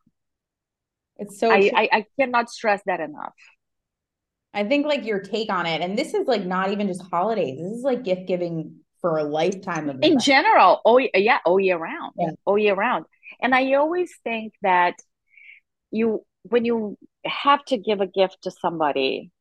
It's 1.18 1.40
so 1.40 1.52
I, 1.52 1.72
I, 1.76 1.90
I 1.92 2.06
cannot 2.20 2.50
stress 2.50 2.82
that 2.86 3.00
enough. 3.00 3.34
I 4.54 4.64
think 4.64 4.86
like 4.86 5.06
your 5.06 5.20
take 5.20 5.52
on 5.52 5.66
it, 5.66 5.82
and 5.82 5.98
this 5.98 6.14
is 6.14 6.28
like 6.28 6.46
not 6.46 6.72
even 6.72 6.88
just 6.88 7.02
holidays. 7.02 7.58
This 7.58 7.78
is 7.78 7.84
like 7.84 8.04
gift 8.04 8.28
giving 8.28 8.78
for 9.02 9.18
a 9.18 9.24
lifetime 9.24 9.90
of 9.90 10.00
in 10.02 10.20
general. 10.20 10.82
Oh 10.86 10.98
yeah, 10.98 11.40
all 11.46 11.60
year 11.60 11.78
round. 11.78 12.14
Yeah. 12.18 12.32
All 12.46 12.58
year 12.58 12.76
round. 12.76 13.06
And 13.42 13.54
I 13.54 13.74
always 13.74 14.12
think 14.24 14.54
that 14.62 14.96
you 15.92 16.26
when 16.44 16.66
you 16.66 16.98
have 17.26 17.64
to 17.66 17.78
give 17.78 18.02
a 18.02 18.08
gift 18.08 18.40
to 18.44 18.52
somebody, 18.52 19.32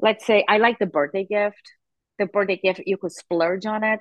let's 0.00 0.26
say 0.26 0.44
I 0.48 0.58
like 0.58 0.78
the 0.78 0.86
birthday 0.86 1.24
gift. 1.24 1.72
The 2.18 2.26
birthday 2.26 2.60
gift, 2.62 2.82
you 2.86 2.96
could 2.96 3.12
splurge 3.12 3.66
on 3.66 3.82
it. 3.82 4.00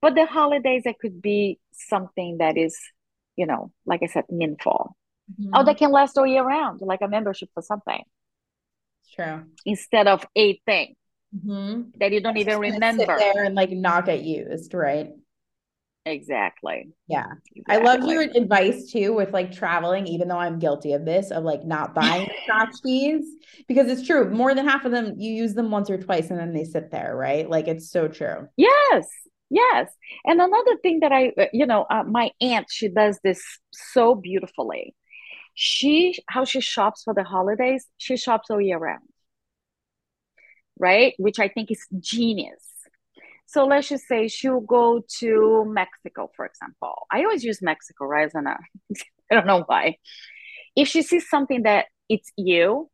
But 0.00 0.14
the 0.14 0.26
holidays, 0.26 0.82
it 0.84 0.98
could 0.98 1.22
be 1.22 1.58
something 1.72 2.38
that 2.38 2.56
is, 2.56 2.76
you 3.36 3.46
know, 3.46 3.72
like 3.86 4.02
I 4.02 4.06
said, 4.06 4.24
meaningful. 4.30 4.96
Mm-hmm. 5.30 5.50
Oh, 5.54 5.64
that 5.64 5.76
can 5.76 5.92
last 5.92 6.18
all 6.18 6.26
year 6.26 6.42
round, 6.42 6.80
like 6.80 7.00
a 7.02 7.08
membership 7.08 7.50
for 7.54 7.62
something. 7.62 8.02
True. 9.14 9.44
Instead 9.64 10.08
of 10.08 10.26
a 10.36 10.58
thing 10.66 10.94
mm-hmm. 11.34 11.90
that 11.98 12.12
you 12.12 12.20
don't 12.20 12.36
even 12.36 12.58
remember. 12.58 13.04
there 13.18 13.44
and 13.44 13.54
like 13.54 13.70
not 13.70 14.06
get 14.06 14.22
used, 14.22 14.74
right? 14.74 15.10
Exactly. 16.04 16.90
Yeah. 17.06 17.26
Exactly. 17.54 17.62
I 17.68 17.78
love 17.78 18.08
your 18.08 18.22
advice 18.22 18.90
too 18.90 19.12
with 19.12 19.32
like 19.32 19.52
traveling, 19.52 20.06
even 20.08 20.26
though 20.28 20.38
I'm 20.38 20.58
guilty 20.58 20.94
of 20.94 21.04
this, 21.04 21.30
of 21.30 21.44
like 21.44 21.64
not 21.64 21.94
buying 21.94 22.28
tchotchkes 22.48 23.24
because 23.68 23.88
it's 23.88 24.04
true. 24.04 24.28
More 24.30 24.54
than 24.54 24.66
half 24.66 24.84
of 24.84 24.90
them, 24.90 25.14
you 25.16 25.32
use 25.32 25.54
them 25.54 25.70
once 25.70 25.90
or 25.90 25.98
twice 25.98 26.30
and 26.30 26.40
then 26.40 26.52
they 26.52 26.64
sit 26.64 26.90
there, 26.90 27.14
right? 27.16 27.48
Like 27.48 27.68
it's 27.68 27.90
so 27.90 28.08
true. 28.08 28.48
Yes. 28.56 29.06
Yes. 29.48 29.92
And 30.24 30.40
another 30.40 30.76
thing 30.82 31.00
that 31.00 31.12
I, 31.12 31.32
uh, 31.38 31.46
you 31.52 31.66
know, 31.66 31.86
uh, 31.88 32.02
my 32.02 32.30
aunt, 32.40 32.66
she 32.70 32.88
does 32.88 33.20
this 33.22 33.40
so 33.72 34.14
beautifully. 34.14 34.94
She, 35.54 36.16
how 36.26 36.44
she 36.44 36.60
shops 36.60 37.02
for 37.04 37.14
the 37.14 37.22
holidays, 37.22 37.86
she 37.98 38.16
shops 38.16 38.50
all 38.50 38.60
year 38.60 38.78
round. 38.78 39.02
Right. 40.78 41.14
Which 41.18 41.38
I 41.38 41.48
think 41.48 41.70
is 41.70 41.86
genius 42.00 42.71
so 43.52 43.66
let's 43.66 43.88
just 43.88 44.08
say 44.08 44.28
she'll 44.28 44.60
go 44.60 45.02
to 45.18 45.64
Mexico, 45.68 46.30
for 46.34 46.46
example. 46.46 47.06
I 47.12 47.18
always 47.18 47.44
use 47.44 47.60
Mexico, 47.60 48.06
right? 48.06 48.24
As 48.24 48.34
an, 48.34 48.46
I 48.48 49.34
don't 49.34 49.46
know 49.46 49.64
why. 49.66 49.96
If 50.74 50.88
she 50.88 51.02
sees 51.02 51.28
something 51.28 51.64
that 51.64 51.86
it's 52.08 52.32
you, 52.38 52.88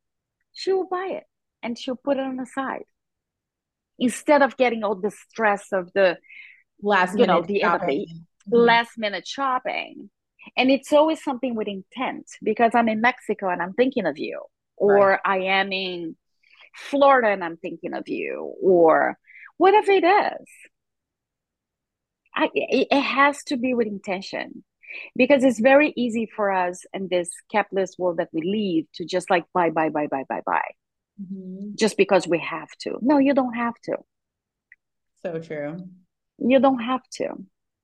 she 0.53 0.73
will 0.73 0.88
buy 0.88 1.11
it 1.12 1.25
and 1.62 1.79
she'll 1.79 1.94
put 2.03 2.16
it 2.16 2.25
on 2.25 2.37
the 2.37 2.47
side 2.47 2.83
instead 4.01 4.42
of 4.42 4.57
getting 4.57 4.83
all 4.83 4.97
the 4.97 5.12
stress 5.12 5.66
of 5.73 5.92
the 5.94 6.16
last 6.83 7.18
you 7.18 7.27
know 7.27 7.42
the, 7.42 7.61
the 7.61 7.64
mm-hmm. 7.64 8.07
last 8.57 8.99
minute 8.99 9.29
shopping. 9.29 10.11
And 10.57 10.73
it's 10.73 10.92
always 10.92 11.23
something 11.23 11.55
with 11.55 11.68
intent 11.68 12.27
because 12.42 12.73
I'm 12.75 12.88
in 12.88 13.01
Mexico 13.01 13.49
and 13.49 13.62
I'm 13.62 13.75
thinking 13.75 14.07
of 14.07 14.18
you, 14.18 14.40
or 14.77 15.11
right. 15.11 15.21
I 15.25 15.38
am 15.61 15.73
in 15.73 16.16
Florida 16.75 17.29
and 17.29 17.44
I'm 17.44 17.59
thinking 17.59 17.94
of 17.94 18.09
you, 18.09 18.55
or 18.61 19.18
whatever 19.59 19.92
it 19.92 20.05
is? 20.05 20.47
I, 22.35 22.49
it 22.55 23.01
has 23.01 23.42
to 23.44 23.57
be 23.57 23.75
with 23.75 23.88
intention 23.88 24.64
because 25.16 25.44
it's 25.44 25.59
very 25.59 25.92
easy 25.97 26.29
for 26.35 26.51
us 26.51 26.85
in 26.94 27.09
this 27.11 27.31
capitalist 27.51 27.99
world 27.99 28.18
that 28.18 28.29
we 28.33 28.42
live 28.42 28.87
to 28.94 29.05
just 29.05 29.29
like 29.29 29.44
buy 29.53 29.71
buy 29.71 29.88
buy 29.88 30.07
buy 30.07 30.25
buy 30.29 30.40
buy 30.47 30.62
mm-hmm. 31.21 31.71
just 31.75 31.97
because 31.97 32.27
we 32.27 32.38
have 32.38 32.68
to. 32.81 32.97
No 33.03 33.18
you 33.18 33.35
don't 33.35 33.55
have 33.55 33.75
to. 33.85 33.97
So 35.23 35.40
true. 35.40 35.85
You 36.38 36.61
don't 36.61 36.79
have 36.79 37.03
to. 37.14 37.35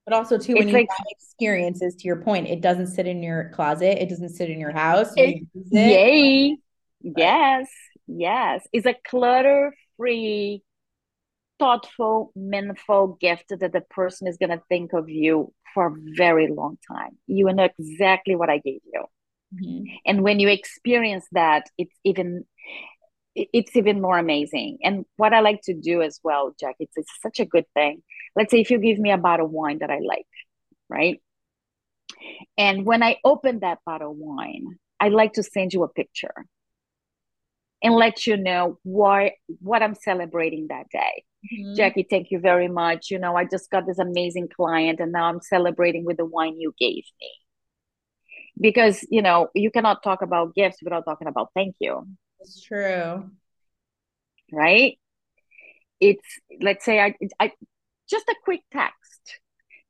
But 0.06 0.14
also 0.14 0.38
too 0.38 0.54
when 0.54 0.62
it's 0.64 0.72
you 0.72 0.78
like, 0.78 0.88
have 0.88 1.06
experiences 1.10 1.96
to 1.96 2.06
your 2.06 2.22
point 2.22 2.46
it 2.46 2.60
doesn't 2.60 2.88
sit 2.88 3.06
in 3.06 3.22
your 3.22 3.50
closet 3.54 4.00
it 4.00 4.08
doesn't 4.08 4.28
sit 4.28 4.50
in 4.50 4.60
your 4.60 4.70
house 4.70 5.12
it, 5.16 5.42
you 5.54 5.64
yay. 5.72 6.56
Yes 7.00 7.68
yes. 8.06 8.66
It's 8.72 8.86
a 8.86 8.94
clutter 9.08 9.74
free 9.96 10.62
thoughtful, 11.58 12.32
meaningful 12.34 13.18
gift 13.20 13.46
that 13.48 13.72
the 13.72 13.80
person 13.80 14.26
is 14.26 14.36
going 14.36 14.50
to 14.50 14.62
think 14.68 14.92
of 14.92 15.08
you 15.08 15.52
for 15.72 15.86
a 15.86 15.94
very 16.16 16.48
long 16.48 16.78
time. 16.90 17.18
You 17.26 17.52
know 17.52 17.68
exactly 17.78 18.36
what 18.36 18.50
I 18.50 18.58
gave 18.58 18.80
you. 18.92 19.04
Mm-hmm. 19.54 19.84
And 20.06 20.22
when 20.22 20.40
you 20.40 20.48
experience 20.48 21.26
that, 21.32 21.68
it's 21.78 21.94
even 22.04 22.44
it's 23.36 23.74
even 23.74 24.00
more 24.00 24.16
amazing. 24.16 24.78
And 24.84 25.04
what 25.16 25.32
I 25.32 25.40
like 25.40 25.60
to 25.64 25.74
do 25.74 26.02
as 26.02 26.20
well, 26.22 26.54
Jack, 26.58 26.76
it's, 26.78 26.96
it's 26.96 27.10
such 27.20 27.40
a 27.40 27.44
good 27.44 27.64
thing. 27.74 28.02
Let's 28.36 28.52
say 28.52 28.60
if 28.60 28.70
you 28.70 28.78
give 28.78 28.98
me 28.98 29.10
a 29.10 29.18
bottle 29.18 29.46
of 29.46 29.52
wine 29.52 29.78
that 29.80 29.90
I 29.90 29.98
like, 29.98 30.26
right? 30.88 31.20
And 32.56 32.86
when 32.86 33.02
I 33.02 33.16
open 33.24 33.60
that 33.60 33.78
bottle 33.84 34.12
of 34.12 34.16
wine, 34.16 34.78
I 35.00 35.08
like 35.08 35.32
to 35.34 35.42
send 35.42 35.72
you 35.72 35.82
a 35.82 35.88
picture 35.88 36.46
and 37.82 37.94
let 37.94 38.26
you 38.26 38.36
know 38.36 38.78
why 38.82 39.32
what 39.60 39.82
I'm 39.82 39.94
celebrating 39.94 40.68
that 40.68 40.88
day. 40.90 41.24
Mm-hmm. 41.52 41.74
Jackie, 41.74 42.06
thank 42.08 42.30
you 42.30 42.38
very 42.38 42.68
much. 42.68 43.10
You 43.10 43.18
know, 43.18 43.36
I 43.36 43.44
just 43.44 43.70
got 43.70 43.86
this 43.86 43.98
amazing 43.98 44.48
client 44.54 45.00
and 45.00 45.12
now 45.12 45.24
I'm 45.24 45.40
celebrating 45.40 46.04
with 46.04 46.16
the 46.16 46.24
wine 46.24 46.58
you 46.58 46.74
gave 46.78 47.04
me. 47.20 47.30
Because, 48.60 49.06
you 49.10 49.20
know, 49.20 49.48
you 49.54 49.70
cannot 49.70 50.02
talk 50.02 50.22
about 50.22 50.54
gifts 50.54 50.78
without 50.82 51.04
talking 51.04 51.28
about 51.28 51.50
thank 51.54 51.76
you. 51.80 52.06
It's 52.40 52.62
true. 52.62 53.30
Right? 54.52 54.98
It's 56.00 56.40
let's 56.60 56.84
say 56.84 57.00
I 57.00 57.14
I 57.40 57.52
just 58.08 58.28
a 58.28 58.36
quick 58.44 58.60
text. 58.72 59.40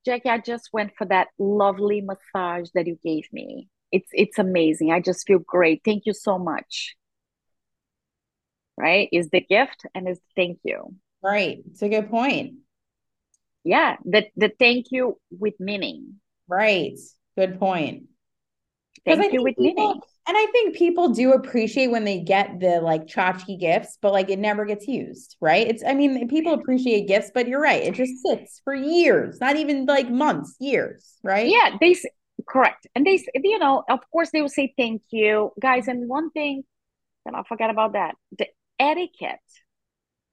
Jackie, 0.05 0.29
I 0.29 0.39
just 0.39 0.71
went 0.73 0.93
for 0.97 1.07
that 1.07 1.29
lovely 1.39 2.01
massage 2.01 2.69
that 2.75 2.87
you 2.87 2.99
gave 3.03 3.27
me. 3.33 3.69
It's 3.93 4.09
it's 4.13 4.39
amazing. 4.39 4.93
I 4.93 5.01
just 5.01 5.27
feel 5.27 5.39
great. 5.39 5.83
Thank 5.85 6.05
you 6.07 6.15
so 6.15 6.39
much. 6.39 6.97
Right? 8.77 9.09
Is 9.13 9.31
the 9.31 9.41
gift 9.41 9.87
and 9.95 10.09
is 10.09 10.21
thank 10.37 10.59
you. 10.65 10.95
Right. 11.25 11.63
It's 11.71 11.81
a 11.81 11.89
good 11.89 12.11
point. 12.11 12.57
Yeah. 13.65 13.97
The 14.05 14.27
the 14.37 14.53
thank 14.59 14.87
you 14.91 15.19
with 15.31 15.55
meaning. 15.59 16.21
Right. 16.47 16.99
Good 17.37 17.59
point. 17.59 18.05
Thank 19.07 19.33
you 19.33 19.43
with 19.43 19.57
people, 19.57 19.85
meaning. 19.85 20.01
And 20.27 20.37
I 20.37 20.47
think 20.53 20.77
people 20.77 21.11
do 21.11 21.33
appreciate 21.33 21.89
when 21.89 22.05
they 22.05 22.21
get 22.21 22.61
the 22.61 22.81
like 22.81 23.07
tchotchke 23.07 23.59
gifts, 23.59 23.99
but 24.01 24.13
like 24.13 24.31
it 24.31 24.39
never 24.39 24.65
gets 24.65 24.87
used, 24.87 25.37
right? 25.41 25.67
It's 25.67 25.83
I 25.87 25.95
mean, 25.95 26.29
people 26.29 26.55
appreciate 26.55 27.09
gifts, 27.09 27.31
but 27.35 27.47
you're 27.49 27.61
right. 27.61 27.83
It 27.83 27.95
just 27.95 28.23
sits 28.23 28.61
for 28.65 28.75
years, 28.75 29.41
not 29.41 29.57
even 29.57 29.87
like 29.87 30.11
months, 30.11 30.57
years, 30.61 31.19
right? 31.23 31.49
Yeah, 31.49 31.77
they 31.81 31.97
correct. 32.49 32.87
And 32.95 33.07
they 33.07 33.23
you 33.35 33.59
know, 33.59 33.85
of 33.89 34.01
course 34.11 34.31
they 34.31 34.41
will 34.41 34.49
say 34.49 34.73
thank 34.79 35.03
you. 35.11 35.53
Guys, 35.61 35.89
and 35.89 36.09
one 36.09 36.31
thing, 36.31 36.65
and 37.27 37.37
I'll 37.37 37.45
forget 37.45 37.71
about 37.71 37.93
that. 37.93 38.15
The 38.39 38.47
etiquette 38.79 39.41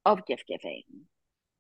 of 0.05 0.25
gift 0.25 0.45
giving. 0.47 0.83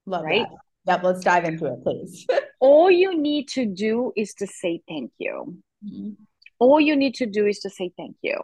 Love 0.05 0.23
right? 0.23 0.47
That. 0.49 0.57
Yep, 0.93 1.03
let's 1.03 1.23
dive 1.23 1.45
into 1.45 1.65
it, 1.65 1.83
please. 1.83 2.25
All 2.59 2.89
you 2.89 3.17
need 3.17 3.47
to 3.49 3.65
do 3.65 4.11
is 4.15 4.33
to 4.35 4.47
say 4.47 4.81
thank 4.87 5.11
you. 5.17 5.57
Mm-hmm. 5.85 6.11
All 6.59 6.79
you 6.79 6.95
need 6.95 7.15
to 7.15 7.25
do 7.25 7.47
is 7.47 7.59
to 7.59 7.69
say 7.69 7.91
thank 7.97 8.15
you. 8.21 8.39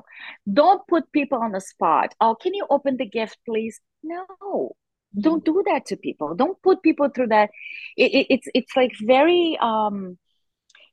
Don't 0.51 0.81
put 0.87 1.11
people 1.11 1.39
on 1.39 1.51
the 1.51 1.61
spot. 1.61 2.15
Oh, 2.19 2.35
can 2.35 2.53
you 2.53 2.65
open 2.69 2.97
the 2.97 3.05
gift, 3.05 3.37
please? 3.45 3.79
No, 4.03 4.25
mm-hmm. 4.41 5.21
don't 5.21 5.45
do 5.45 5.63
that 5.67 5.85
to 5.87 5.97
people. 5.97 6.35
Don't 6.35 6.61
put 6.61 6.81
people 6.81 7.09
through 7.09 7.27
that. 7.27 7.49
It, 7.95 8.13
it, 8.13 8.27
it's 8.29 8.47
it's 8.53 8.75
like 8.75 8.93
very 9.01 9.57
um, 9.61 10.17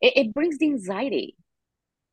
it, 0.00 0.12
it 0.16 0.34
brings 0.34 0.58
the 0.58 0.66
anxiety, 0.66 1.36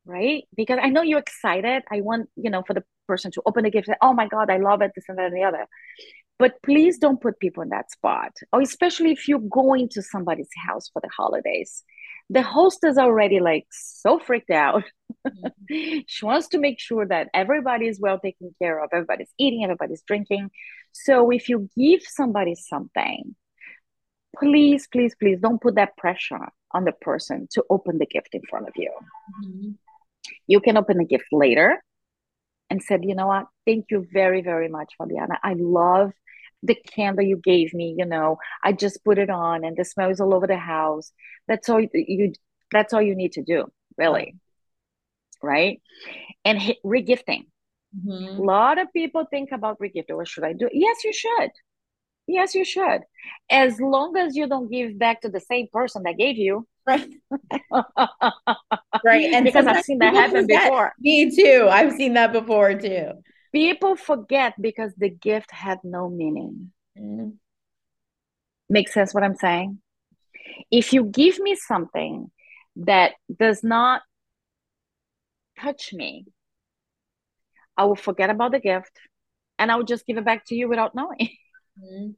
right? 0.05 0.43
Because 0.55 0.79
I 0.81 0.89
know 0.89 1.01
you're 1.01 1.19
excited. 1.19 1.83
I 1.91 2.01
want 2.01 2.29
you 2.35 2.49
know 2.49 2.63
for 2.65 2.73
the 2.73 2.83
person 3.07 3.31
to 3.31 3.41
open 3.45 3.63
the 3.63 3.69
gift. 3.69 3.87
Say, 3.87 3.95
oh 4.01 4.13
my 4.13 4.27
god, 4.27 4.49
I 4.49 4.57
love 4.57 4.81
it. 4.81 4.91
This 4.95 5.05
and 5.09 5.17
that 5.17 5.27
and 5.27 5.35
the 5.35 5.43
other 5.43 5.67
but 6.41 6.59
please 6.63 6.97
don't 6.97 7.21
put 7.21 7.39
people 7.39 7.61
in 7.61 7.69
that 7.69 7.91
spot 7.91 8.31
or 8.51 8.61
especially 8.61 9.11
if 9.11 9.27
you're 9.27 9.47
going 9.61 9.87
to 9.87 10.01
somebody's 10.01 10.49
house 10.67 10.89
for 10.91 10.99
the 11.01 11.09
holidays 11.15 11.83
the 12.31 12.41
host 12.41 12.79
is 12.83 12.97
already 12.97 13.39
like 13.39 13.67
so 13.69 14.17
freaked 14.17 14.49
out 14.49 14.83
mm-hmm. 15.27 15.99
she 16.07 16.25
wants 16.25 16.47
to 16.47 16.57
make 16.57 16.79
sure 16.79 17.05
that 17.05 17.29
everybody 17.33 17.87
is 17.87 17.99
well 17.99 18.19
taken 18.19 18.53
care 18.59 18.83
of 18.83 18.89
everybody's 18.91 19.33
eating 19.37 19.63
everybody's 19.63 20.01
drinking 20.07 20.49
so 20.91 21.29
if 21.29 21.47
you 21.47 21.69
give 21.77 22.01
somebody 22.01 22.55
something 22.55 23.35
please 24.35 24.87
please 24.91 25.13
please 25.19 25.39
don't 25.39 25.61
put 25.61 25.75
that 25.75 25.95
pressure 25.95 26.47
on 26.71 26.85
the 26.85 26.95
person 27.09 27.47
to 27.51 27.63
open 27.69 27.99
the 27.99 28.11
gift 28.15 28.29
in 28.33 28.41
front 28.49 28.67
of 28.67 28.73
you 28.75 28.91
mm-hmm. 29.45 29.71
you 30.47 30.59
can 30.59 30.75
open 30.75 30.97
the 30.97 31.05
gift 31.05 31.25
later 31.31 31.83
and 32.71 32.81
said, 32.81 33.03
you 33.03 33.13
know 33.13 33.27
what, 33.27 33.47
thank 33.67 33.87
you 33.91 34.07
very, 34.13 34.41
very 34.41 34.69
much, 34.69 34.93
Fabiana. 34.97 35.35
I 35.43 35.55
love 35.57 36.13
the 36.63 36.75
candle 36.75 37.25
you 37.25 37.37
gave 37.37 37.73
me 37.73 37.95
you 37.97 38.05
know 38.05 38.37
i 38.63 38.71
just 38.71 39.03
put 39.03 39.17
it 39.17 39.29
on 39.29 39.63
and 39.63 39.75
the 39.77 39.85
smell 39.85 40.09
is 40.09 40.19
all 40.19 40.33
over 40.33 40.47
the 40.47 40.57
house. 40.57 41.11
That's 41.47 41.69
all 41.69 41.81
you 41.81 42.33
that's 42.71 42.93
all 42.93 43.01
you 43.01 43.15
need 43.15 43.33
to 43.33 43.43
do 43.43 43.65
really. 43.97 44.35
Right? 45.43 45.81
And 46.45 46.59
regifting. 46.85 47.45
Mm-hmm. 47.93 48.39
a 48.39 48.41
lot 48.41 48.79
of 48.79 48.87
people 48.93 49.25
think 49.29 49.51
about 49.51 49.77
regifting. 49.79 50.15
What 50.15 50.27
should 50.27 50.45
i 50.45 50.53
do? 50.53 50.69
Yes 50.71 51.03
you 51.03 51.11
should. 51.11 51.51
Yes 52.27 52.55
you 52.55 52.63
should. 52.63 53.01
As 53.49 53.81
long 53.81 54.15
as 54.15 54.35
you 54.35 54.47
don't 54.47 54.71
give 54.71 54.97
back 54.97 55.21
to 55.21 55.29
the 55.29 55.41
same 55.41 55.67
person 55.73 56.03
that 56.03 56.17
gave 56.17 56.37
you. 56.37 56.67
Right. 56.85 57.09
Right 59.03 59.33
and 59.33 59.45
because 59.45 59.65
i've 59.65 59.83
seen 59.83 59.97
that 59.99 60.13
happen 60.13 60.45
before. 60.45 60.93
Me 60.99 61.35
too. 61.35 61.67
I've 61.69 61.93
seen 61.93 62.13
that 62.13 62.31
before 62.31 62.75
too 62.75 63.13
people 63.51 63.95
forget 63.95 64.53
because 64.59 64.93
the 64.97 65.09
gift 65.09 65.51
had 65.51 65.79
no 65.83 66.09
meaning. 66.09 66.71
Mm. 66.97 67.37
make 68.69 68.89
sense 68.89 69.13
what 69.13 69.23
i'm 69.23 69.35
saying? 69.35 69.79
If 70.69 70.93
you 70.93 71.03
give 71.05 71.39
me 71.39 71.55
something 71.55 72.31
that 72.75 73.13
does 73.43 73.63
not 73.63 74.01
touch 75.59 75.93
me 75.93 76.25
i 77.77 77.85
will 77.85 77.95
forget 77.95 78.29
about 78.29 78.51
the 78.51 78.59
gift 78.59 78.99
and 79.59 79.71
i 79.71 79.75
will 79.75 79.83
just 79.83 80.05
give 80.05 80.17
it 80.17 80.25
back 80.25 80.45
to 80.47 80.55
you 80.55 80.67
without 80.67 80.95
knowing. 80.95 81.29
Mm. 81.81 82.15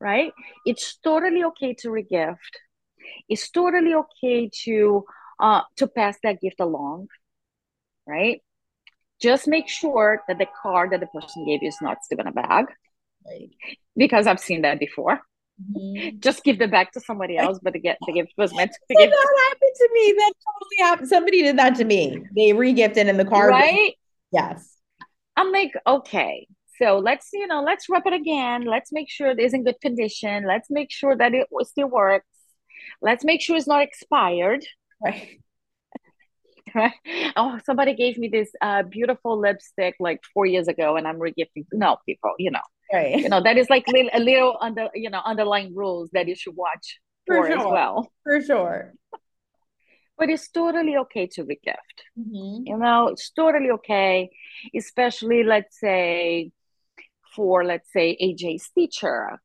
right? 0.00 0.32
It's 0.64 0.96
totally 0.96 1.44
okay 1.44 1.74
to 1.80 1.88
regift. 1.88 2.54
It's 3.28 3.50
totally 3.50 3.94
okay 3.94 4.48
to 4.64 5.04
uh 5.38 5.62
to 5.76 5.86
pass 5.86 6.16
that 6.22 6.40
gift 6.40 6.60
along. 6.60 7.08
Right 8.06 8.40
just 9.22 9.46
make 9.46 9.68
sure 9.68 10.20
that 10.26 10.38
the 10.38 10.46
card 10.60 10.90
that 10.90 11.00
the 11.00 11.06
person 11.06 11.46
gave 11.46 11.62
you 11.62 11.68
is 11.68 11.78
not 11.80 12.02
still 12.02 12.20
in 12.20 12.26
a 12.26 12.32
bag. 12.32 12.66
Right. 13.24 13.50
because 13.96 14.26
i've 14.26 14.40
seen 14.40 14.62
that 14.62 14.80
before. 14.80 15.20
Mm-hmm. 15.76 16.18
just 16.18 16.42
give 16.42 16.58
the 16.58 16.66
bag 16.66 16.88
to 16.94 17.00
somebody 17.00 17.36
else 17.36 17.60
but 17.62 17.74
the, 17.74 17.78
get, 17.78 17.96
the 18.04 18.12
gift 18.12 18.32
was 18.36 18.52
meant 18.56 18.72
to 18.72 18.78
so 18.90 19.00
give 19.00 19.10
that 19.16 19.48
happened 19.48 19.76
to 19.76 19.88
me. 19.92 20.14
That 20.16 20.32
totally 20.48 20.88
happened. 20.88 21.08
Somebody 21.08 21.42
did 21.42 21.58
that 21.58 21.76
to 21.76 21.84
me. 21.84 22.20
They 22.34 22.52
re-gifted 22.52 23.06
in 23.06 23.16
the 23.16 23.24
card. 23.24 23.50
Right? 23.50 23.94
Yes. 24.32 24.76
I'm 25.36 25.52
like 25.52 25.72
okay. 25.86 26.48
So 26.78 26.98
let's 26.98 27.28
you 27.32 27.46
know 27.46 27.62
let's 27.62 27.88
rub 27.88 28.06
it 28.06 28.12
again. 28.12 28.64
Let's 28.64 28.90
make 28.90 29.08
sure 29.08 29.28
it 29.28 29.38
is 29.38 29.54
in 29.54 29.62
good 29.62 29.80
condition. 29.80 30.46
Let's 30.48 30.68
make 30.68 30.90
sure 30.90 31.16
that 31.16 31.32
it 31.32 31.46
still 31.64 31.88
works. 31.88 32.26
Let's 33.00 33.24
make 33.24 33.40
sure 33.40 33.56
it's 33.56 33.68
not 33.68 33.82
expired. 33.82 34.64
Right 35.04 35.38
right? 36.74 36.92
Oh, 37.36 37.58
somebody 37.64 37.94
gave 37.94 38.18
me 38.18 38.28
this 38.28 38.50
uh, 38.60 38.82
beautiful 38.82 39.38
lipstick 39.38 39.94
like 39.98 40.20
four 40.34 40.44
years 40.44 40.68
ago, 40.68 40.96
and 40.96 41.08
I'm 41.08 41.18
regifting. 41.18 41.64
No, 41.72 41.96
people, 42.06 42.32
you 42.38 42.50
know, 42.50 42.60
right? 42.92 43.18
You 43.18 43.28
know 43.28 43.42
that 43.42 43.56
is 43.56 43.70
like 43.70 43.86
a 43.88 44.18
little 44.18 44.58
under, 44.60 44.88
you 44.94 45.08
know, 45.10 45.20
underlying 45.24 45.74
rules 45.74 46.10
that 46.12 46.28
you 46.28 46.34
should 46.34 46.56
watch 46.56 47.00
for, 47.26 47.36
for 47.36 47.46
sure. 47.46 47.58
as 47.58 47.64
well, 47.64 48.12
for 48.22 48.42
sure. 48.42 48.94
But 50.18 50.28
it's 50.28 50.48
totally 50.50 50.96
okay 50.98 51.26
to 51.28 51.44
regift. 51.44 51.98
Mm-hmm. 52.18 52.66
You 52.66 52.76
know, 52.76 53.08
it's 53.08 53.30
totally 53.30 53.70
okay, 53.70 54.30
especially 54.76 55.42
let's 55.42 55.80
say 55.80 56.52
for 57.34 57.64
let's 57.64 57.90
say 57.92 58.16
AJ's 58.22 58.68
teacher 58.74 59.40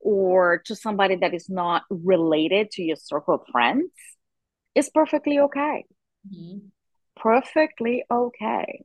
or 0.00 0.62
to 0.64 0.74
somebody 0.74 1.16
that 1.16 1.34
is 1.34 1.48
not 1.50 1.82
related 1.90 2.70
to 2.72 2.82
your 2.82 2.96
circle 2.96 3.34
of 3.34 3.42
friends. 3.52 3.90
It's 4.74 4.88
perfectly 4.88 5.38
okay. 5.40 5.84
Mm-hmm. 6.26 6.58
Perfectly 7.16 8.04
okay. 8.10 8.84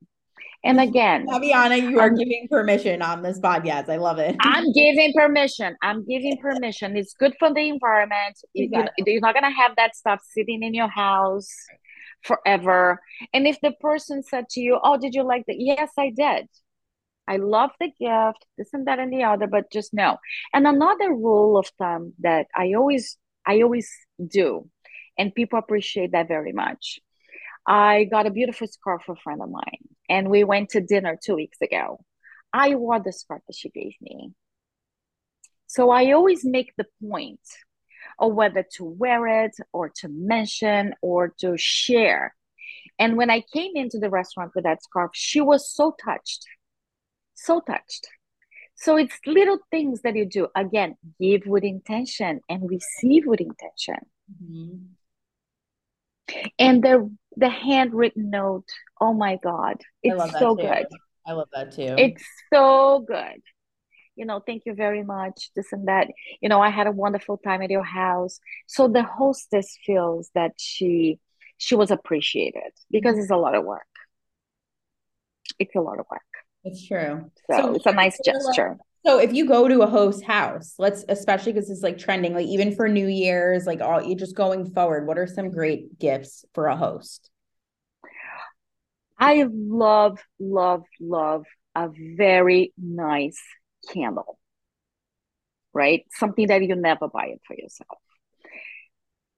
And 0.63 0.79
again, 0.79 1.27
Fabiana, 1.27 1.79
you 1.79 1.99
are 1.99 2.09
giving 2.09 2.47
permission 2.49 3.03
on 3.03 3.21
this 3.21 3.39
podcast. 3.39 3.87
I 3.87 3.97
love 3.97 4.17
it. 4.17 4.35
I'm 4.39 4.71
giving 4.73 5.13
permission. 5.13 5.75
I'm 5.83 6.03
giving 6.07 6.37
permission. 6.37 6.97
It's 6.97 7.13
good 7.13 7.35
for 7.37 7.53
the 7.53 7.69
environment. 7.69 8.35
Exactly. 8.55 9.03
You, 9.05 9.13
you're 9.13 9.21
not 9.21 9.35
going 9.35 9.43
to 9.49 9.55
have 9.55 9.75
that 9.77 9.95
stuff 9.95 10.21
sitting 10.27 10.63
in 10.63 10.73
your 10.73 10.87
house 10.87 11.49
forever. 12.23 12.99
And 13.31 13.45
if 13.45 13.61
the 13.61 13.73
person 13.79 14.23
said 14.23 14.49
to 14.49 14.59
you, 14.59 14.79
Oh, 14.83 14.97
did 14.97 15.13
you 15.13 15.23
like 15.23 15.45
that? 15.47 15.57
Yes, 15.59 15.91
I 15.99 16.09
did. 16.09 16.47
I 17.27 17.37
love 17.37 17.71
the 17.79 17.87
gift, 17.87 18.45
this 18.57 18.69
and 18.73 18.87
that 18.87 18.99
and 18.99 19.11
the 19.11 19.23
other, 19.23 19.47
but 19.47 19.71
just 19.71 19.93
no. 19.93 20.17
And 20.53 20.67
another 20.67 21.09
rule 21.09 21.57
of 21.57 21.67
thumb 21.79 22.13
that 22.19 22.47
I 22.55 22.73
always 22.73 23.17
I 23.47 23.61
always 23.61 23.89
do, 24.25 24.69
and 25.17 25.33
people 25.33 25.59
appreciate 25.59 26.11
that 26.11 26.27
very 26.27 26.51
much. 26.51 26.99
I 27.67 28.05
got 28.05 28.27
a 28.27 28.31
beautiful 28.31 28.67
scarf 28.67 29.03
for 29.05 29.13
a 29.13 29.17
friend 29.17 29.41
of 29.41 29.49
mine, 29.49 29.87
and 30.09 30.29
we 30.29 30.43
went 30.43 30.69
to 30.69 30.81
dinner 30.81 31.17
two 31.21 31.35
weeks 31.35 31.57
ago. 31.61 31.99
I 32.53 32.75
wore 32.75 32.99
the 32.99 33.11
scarf 33.11 33.41
that 33.47 33.55
she 33.55 33.69
gave 33.69 33.93
me. 34.01 34.33
So 35.67 35.89
I 35.89 36.11
always 36.11 36.45
make 36.45 36.73
the 36.77 36.85
point 37.01 37.39
of 38.19 38.33
whether 38.33 38.63
to 38.75 38.85
wear 38.85 39.45
it 39.45 39.55
or 39.73 39.91
to 40.01 40.07
mention 40.07 40.93
or 41.01 41.33
to 41.39 41.57
share. 41.57 42.35
And 42.99 43.17
when 43.17 43.29
I 43.29 43.41
came 43.41 43.71
into 43.75 43.97
the 43.99 44.09
restaurant 44.09 44.51
with 44.55 44.63
that 44.63 44.83
scarf, 44.83 45.11
she 45.13 45.41
was 45.41 45.69
so 45.69 45.95
touched 46.03 46.45
so 47.35 47.61
touched. 47.61 48.07
So 48.75 48.97
it's 48.97 49.17
little 49.25 49.59
things 49.71 50.01
that 50.01 50.15
you 50.15 50.25
do. 50.25 50.47
Again, 50.55 50.95
give 51.19 51.43
with 51.45 51.63
intention 51.63 52.41
and 52.49 52.69
receive 52.69 53.23
with 53.25 53.39
intention. 53.39 53.99
Mm-hmm. 54.43 54.77
And 56.57 56.83
the 56.83 57.15
the 57.37 57.49
handwritten 57.49 58.29
note, 58.29 58.67
oh 58.99 59.13
my 59.13 59.37
God, 59.43 59.81
it's 60.01 60.39
so 60.39 60.55
too. 60.55 60.63
good. 60.63 60.87
I 61.27 61.33
love 61.33 61.49
that 61.53 61.73
too. 61.73 61.95
It's 61.97 62.23
so 62.53 63.03
good. 63.07 63.41
You 64.15 64.25
know, 64.25 64.41
thank 64.45 64.63
you 64.65 64.73
very 64.73 65.03
much. 65.03 65.49
This 65.55 65.73
and 65.73 65.87
that. 65.87 66.07
You 66.41 66.49
know, 66.49 66.61
I 66.61 66.69
had 66.69 66.87
a 66.87 66.91
wonderful 66.91 67.37
time 67.37 67.61
at 67.61 67.69
your 67.69 67.83
house. 67.83 68.39
So 68.67 68.87
the 68.87 69.03
hostess 69.03 69.77
feels 69.85 70.29
that 70.35 70.53
she 70.57 71.19
she 71.57 71.75
was 71.75 71.91
appreciated 71.91 72.71
because 72.91 73.17
it's 73.17 73.31
a 73.31 73.37
lot 73.37 73.55
of 73.55 73.65
work. 73.65 73.83
It's 75.59 75.75
a 75.75 75.81
lot 75.81 75.99
of 75.99 76.05
work. 76.09 76.21
It's 76.63 76.85
true. 76.85 77.29
So, 77.51 77.57
so 77.57 77.73
it's 77.75 77.85
a 77.85 77.91
nice 77.91 78.19
gesture. 78.23 78.77
So 79.05 79.19
if 79.19 79.33
you 79.33 79.47
go 79.47 79.67
to 79.67 79.81
a 79.81 79.87
host 79.87 80.23
house, 80.23 80.73
let's 80.79 81.05
especially 81.09 81.53
because 81.53 81.69
it's 81.69 81.83
like 81.83 81.99
trending, 81.99 82.33
like 82.33 82.47
even 82.47 82.75
for 82.75 82.89
New 82.89 83.07
Year's, 83.07 83.67
like 83.67 83.79
all 83.79 84.01
you 84.01 84.15
just 84.15 84.35
going 84.35 84.71
forward, 84.73 85.05
what 85.05 85.19
are 85.19 85.27
some 85.27 85.51
great 85.51 85.99
gifts 85.99 86.43
for 86.55 86.67
a 86.67 86.75
host? 86.75 87.29
I 89.19 89.45
love, 89.49 90.19
love, 90.39 90.83
love 90.99 91.45
a 91.75 91.89
very 92.17 92.73
nice 92.77 93.39
candle, 93.93 94.39
right? 95.73 96.05
Something 96.11 96.47
that 96.47 96.63
you 96.63 96.75
never 96.75 97.07
buy 97.07 97.27
it 97.27 97.41
for 97.45 97.55
yourself. 97.55 97.99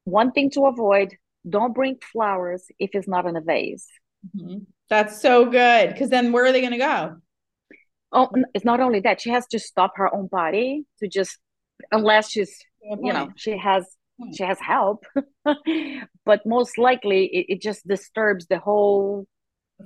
One 0.06 0.32
thing 0.32 0.50
to 0.52 0.68
avoid 0.68 1.16
don't 1.48 1.74
bring 1.74 1.98
flowers 2.14 2.64
if 2.80 2.92
it's 2.94 3.08
not 3.08 3.26
in 3.26 3.36
a 3.36 3.42
vase. 3.42 3.88
Mm-hmm. 4.36 4.60
That's 4.90 5.22
so 5.22 5.46
good. 5.46 5.90
Because 5.90 6.10
then 6.10 6.32
where 6.32 6.46
are 6.46 6.52
they 6.54 6.62
going 6.62 6.72
to 6.72 6.78
go? 6.78 7.18
Oh, 8.12 8.30
it's 8.54 8.66
not 8.66 8.80
only 8.80 9.02
that 9.02 9.22
she 9.22 9.30
has 9.32 9.46
to 9.48 9.60
stop 9.60 9.94
her 9.96 10.14
own 10.14 10.28
body 10.28 10.86
to 11.00 11.08
just, 11.08 11.38
unless 11.92 12.32
she's, 12.32 12.58
you 12.82 13.12
know, 13.12 13.30
she 13.36 13.58
has 13.58 13.86
hmm. 14.22 14.32
she 14.32 14.44
has 14.44 14.60
help, 14.60 15.06
but 16.26 16.46
most 16.46 16.78
likely 16.78 17.26
it, 17.26 17.46
it 17.54 17.62
just 17.62 17.88
disturbs 17.88 18.48
the 18.48 18.60
whole 18.60 19.26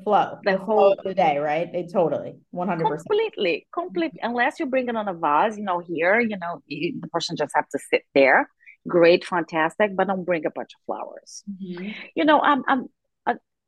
flow, 0.03 0.39
the, 0.43 0.51
the 0.51 0.57
whole 0.57 0.93
of 0.93 1.03
the 1.03 1.13
day, 1.13 1.38
right? 1.38 1.73
It 1.73 1.91
totally, 1.91 2.36
one 2.51 2.67
hundred 2.67 2.88
percent, 2.88 3.07
completely, 3.07 3.67
completely. 3.73 4.19
Unless 4.21 4.60
you 4.60 4.65
bring 4.67 4.88
it 4.88 4.95
on 4.95 5.07
a 5.07 5.13
vase, 5.13 5.57
you 5.57 5.63
know, 5.63 5.79
here, 5.79 6.19
you 6.19 6.38
know, 6.38 6.62
you, 6.67 6.99
the 7.01 7.07
person 7.07 7.36
just 7.36 7.53
have 7.55 7.67
to 7.69 7.79
sit 7.89 8.03
there. 8.13 8.49
Great, 8.88 9.25
fantastic, 9.25 9.95
but 9.95 10.07
don't 10.07 10.25
bring 10.25 10.45
a 10.45 10.51
bunch 10.51 10.71
of 10.75 10.86
flowers. 10.86 11.43
Mm-hmm. 11.49 11.89
You 12.15 12.25
know, 12.25 12.39
I'm, 12.39 12.63
I'm 12.67 12.88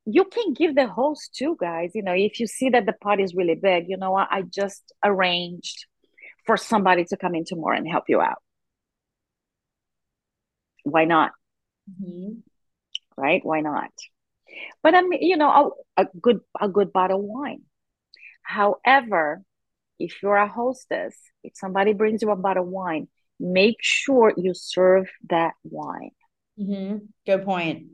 you 0.05 0.25
can 0.25 0.53
give 0.53 0.75
the 0.75 0.87
host 0.87 1.33
too, 1.35 1.55
guys. 1.59 1.91
You 1.93 2.03
know, 2.03 2.13
if 2.13 2.39
you 2.39 2.47
see 2.47 2.69
that 2.69 2.85
the 2.85 2.93
party 2.93 3.23
is 3.23 3.35
really 3.35 3.55
big, 3.55 3.85
you 3.87 3.97
know 3.97 4.11
what? 4.11 4.27
I 4.31 4.41
just 4.41 4.83
arranged 5.03 5.85
for 6.45 6.57
somebody 6.57 7.05
to 7.05 7.17
come 7.17 7.35
in 7.35 7.45
tomorrow 7.45 7.77
and 7.77 7.87
help 7.87 8.05
you 8.09 8.19
out. 8.19 8.41
Why 10.83 11.05
not? 11.05 11.31
Mm-hmm. 11.89 12.39
Right? 13.15 13.41
Why 13.43 13.61
not? 13.61 13.91
But 14.81 14.95
I 14.95 15.01
mean, 15.01 15.21
you 15.21 15.37
know, 15.37 15.73
a, 15.97 16.03
a 16.03 16.07
good 16.21 16.41
a 16.59 16.67
good 16.67 16.91
bottle 16.91 17.19
of 17.19 17.25
wine. 17.25 17.61
However, 18.43 19.41
if 19.99 20.21
you're 20.21 20.35
a 20.35 20.47
hostess, 20.47 21.15
if 21.43 21.53
somebody 21.55 21.93
brings 21.93 22.21
you 22.21 22.29
a 22.29 22.35
bottle 22.35 22.63
of 22.63 22.69
wine, 22.69 23.07
make 23.39 23.77
sure 23.79 24.33
you 24.35 24.53
serve 24.53 25.09
that 25.29 25.53
wine. 25.63 26.11
Mm-hmm. 26.59 26.97
Good 27.25 27.45
point. 27.45 27.87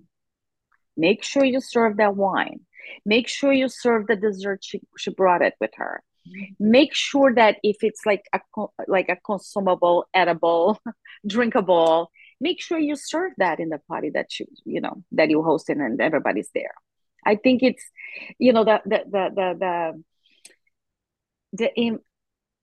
Make 0.99 1.23
sure 1.23 1.45
you 1.45 1.61
serve 1.61 1.97
that 1.97 2.15
wine. 2.15 2.59
Make 3.05 3.27
sure 3.27 3.53
you 3.53 3.69
serve 3.69 4.07
the 4.07 4.15
dessert 4.15 4.63
she, 4.63 4.81
she 4.97 5.11
brought 5.11 5.41
it 5.41 5.53
with 5.61 5.71
her. 5.75 6.03
Make 6.59 6.93
sure 6.93 7.33
that 7.33 7.57
if 7.63 7.77
it's 7.81 8.05
like 8.05 8.23
a 8.33 8.39
like 8.87 9.09
a 9.09 9.15
consumable, 9.15 10.05
edible, 10.13 10.79
drinkable, 11.27 12.11
make 12.39 12.61
sure 12.61 12.77
you 12.77 12.95
serve 12.95 13.31
that 13.37 13.59
in 13.59 13.69
the 13.69 13.79
party 13.87 14.09
that 14.11 14.39
you 14.39 14.45
you 14.65 14.81
know 14.81 15.03
that 15.13 15.29
you 15.29 15.41
hosting 15.41 15.81
and 15.81 15.99
everybody's 16.01 16.49
there. 16.53 16.73
I 17.25 17.35
think 17.35 17.63
it's 17.63 17.83
you 18.37 18.53
know 18.53 18.63
the 18.63 18.81
the 18.85 19.03
the 19.09 19.29
the 19.33 19.55
the, 19.59 20.03
the 21.53 21.69
in, 21.75 21.99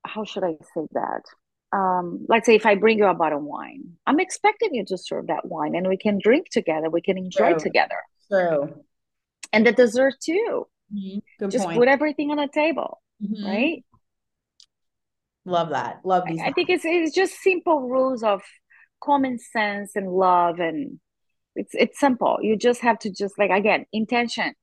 how 0.05 0.25
should 0.25 0.44
I 0.44 0.57
say 0.75 0.87
that? 0.92 1.22
Um, 1.72 2.27
let's 2.29 2.46
say 2.46 2.55
if 2.55 2.66
I 2.66 2.77
bring 2.77 2.99
you 2.99 3.07
a 3.07 3.14
bottle 3.14 3.38
of 3.38 3.44
wine, 3.44 3.96
I'm 4.07 4.20
expecting 4.20 4.75
you 4.75 4.85
to 4.87 4.99
serve 4.99 5.27
that 5.27 5.46
wine 5.46 5.75
and 5.75 5.88
we 5.88 5.96
can 5.96 6.18
drink 6.22 6.49
together, 6.51 6.88
we 6.88 7.01
can 7.01 7.18
enjoy 7.18 7.55
together. 7.55 7.99
True. 8.31 8.83
And 9.53 9.67
the 9.67 9.73
dessert 9.73 10.15
too. 10.23 10.67
Mm-hmm. 10.95 11.49
Just 11.49 11.65
point. 11.65 11.79
put 11.79 11.89
everything 11.89 12.31
on 12.31 12.37
the 12.37 12.49
table, 12.53 13.01
mm-hmm. 13.23 13.47
right? 13.47 13.85
Love 15.45 15.71
that. 15.71 16.01
Love 16.05 16.25
these. 16.27 16.41
I, 16.41 16.47
I 16.47 16.53
think 16.53 16.71
it's 16.71 16.85
it's 16.85 17.15
just 17.15 17.41
simple 17.41 17.89
rules 17.89 18.23
of 18.23 18.43
common 19.03 19.39
sense 19.39 19.93
and 19.95 20.11
love, 20.11 20.59
and 20.59 20.99
it's 21.55 21.73
it's 21.75 21.99
simple. 21.99 22.39
You 22.41 22.57
just 22.57 22.81
have 22.83 22.99
to 23.01 23.11
just 23.11 23.39
like 23.39 23.51
again 23.51 23.87
intention. 23.93 24.55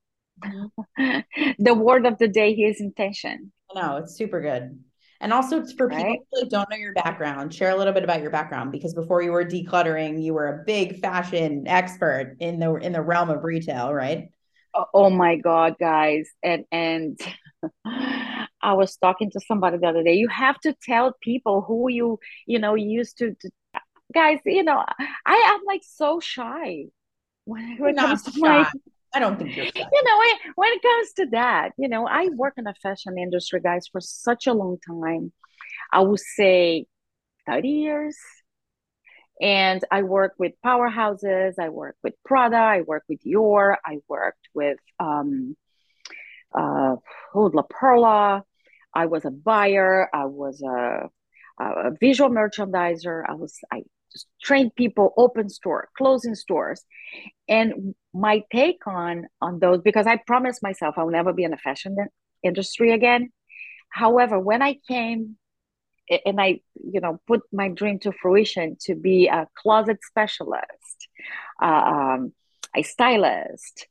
Mm-hmm. 0.44 1.54
the 1.60 1.74
word 1.74 2.06
of 2.06 2.18
the 2.18 2.28
day 2.28 2.52
is 2.52 2.82
intention. 2.82 3.52
No, 3.74 3.98
it's 3.98 4.16
super 4.16 4.42
good. 4.42 4.80
And 5.24 5.32
also 5.32 5.64
for 5.78 5.88
people 5.88 6.04
right? 6.04 6.20
who 6.34 6.50
don't 6.50 6.70
know 6.70 6.76
your 6.76 6.92
background, 6.92 7.54
share 7.54 7.70
a 7.70 7.78
little 7.78 7.94
bit 7.94 8.04
about 8.04 8.22
your 8.22 8.30
background 8.30 8.74
because 8.74 8.94
before 8.94 9.22
you 9.22 9.32
were 9.32 9.46
decluttering, 9.46 10.22
you 10.22 10.34
were 10.34 10.48
a 10.48 10.64
big 10.66 11.00
fashion 11.00 11.66
expert 11.66 12.36
in 12.42 12.60
the 12.60 12.76
in 12.76 12.92
the 12.92 13.02
realm 13.02 13.30
of 13.30 13.46
retail, 13.46 13.94
right? 13.94 14.28
Oh, 14.76 14.86
oh 14.94 15.10
my 15.10 15.38
god, 15.38 15.78
guys. 15.80 16.30
And 16.44 16.66
and 16.74 17.18
I 17.86 18.74
was 18.74 18.98
talking 18.98 19.32
to 19.32 19.40
somebody 19.40 19.78
the 19.78 19.88
other 19.88 20.04
day. 20.04 20.16
You 20.16 20.28
have 20.28 20.60
to 20.60 20.76
tell 20.84 21.14
people 21.22 21.62
who 21.62 21.90
you, 21.90 22.20
you 22.46 22.60
know, 22.60 22.76
used 22.76 23.18
to, 23.20 23.34
to 23.34 23.50
guys, 24.14 24.40
you 24.46 24.64
know, 24.64 24.84
I 25.26 25.36
am 25.36 25.62
like 25.66 25.84
so 25.84 26.20
shy 26.20 26.88
when, 27.46 27.78
when 27.78 27.98
it 27.98 27.98
comes 27.98 28.24
to 28.24 28.32
my 28.42 28.70
I 29.14 29.20
don't 29.20 29.38
think 29.38 29.56
you're. 29.56 29.66
You 29.66 30.04
know, 30.06 30.18
when, 30.20 30.54
when 30.56 30.72
it 30.74 30.82
comes 30.82 31.14
to 31.14 31.26
that, 31.32 31.72
you 31.78 31.88
know, 31.88 32.08
I 32.08 32.30
work 32.30 32.56
in 32.58 32.64
the 32.64 32.74
fashion 32.82 33.18
industry, 33.18 33.62
guys, 33.62 33.88
for 33.92 34.02
such 34.02 34.48
a 34.48 34.54
long 34.54 34.78
time. 34.88 35.32
I 35.92 36.02
would 36.02 36.20
say 36.20 36.86
30 37.48 37.70
years. 37.70 38.18
And 39.42 39.84
I 39.92 40.04
work 40.04 40.34
with 40.38 40.54
powerhouses. 40.66 41.54
I 41.60 41.70
work 41.70 41.96
with 42.04 42.14
Prada. 42.24 42.58
I 42.58 42.82
work 42.82 43.04
with 43.10 43.20
Dior. 43.24 43.76
I 43.86 43.98
worked 44.08 44.48
with 44.54 44.78
um, 45.00 45.56
uh, 46.54 46.96
oh, 47.34 47.52
La 47.54 47.64
Perla. 47.64 48.44
I 48.94 49.08
was 49.08 49.26
a 49.26 49.32
buyer. 49.32 50.08
I 50.14 50.26
was 50.26 50.62
a, 50.62 51.10
a 51.60 51.92
visual 52.00 52.30
merchandiser. 52.30 53.24
I 53.28 53.34
was 53.34 53.58
I 53.72 53.84
trained 54.42 54.76
people, 54.76 55.14
open 55.18 55.50
store, 55.50 55.90
closing 55.98 56.36
stores, 56.36 56.84
and 57.48 57.96
my 58.14 58.44
take 58.52 58.86
on 58.88 59.28
on 59.42 59.60
those 59.60 59.82
because 59.82 60.08
I 60.08 60.18
promised 60.18 60.64
myself 60.64 60.96
I 60.98 61.04
will 61.04 61.12
never 61.12 61.34
be 61.34 61.44
in 61.44 61.52
the 61.52 61.58
fashion 61.58 61.96
industry 62.44 62.92
again. 62.92 63.32
However, 63.90 64.40
when 64.40 64.62
I 64.62 64.78
came 64.88 65.38
and 66.26 66.40
I, 66.40 66.62
you 66.76 67.00
know, 67.00 67.20
put 67.28 67.42
my 67.52 67.70
dream 67.70 68.00
to 68.00 68.12
fruition 68.12 68.78
to 68.82 68.96
be 68.96 69.28
a 69.28 69.48
closet 69.56 70.00
specialist, 70.04 71.08
uh, 71.62 71.66
um, 71.66 72.34
a 72.76 72.84
stylist, 72.84 73.88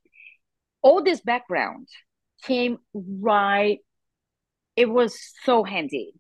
all 0.83 1.03
this 1.03 1.21
background 1.21 1.89
came 2.45 2.79
right. 2.95 3.79
It 4.77 4.89
was 4.89 5.19
so 5.45 5.63
handy, 5.65 6.15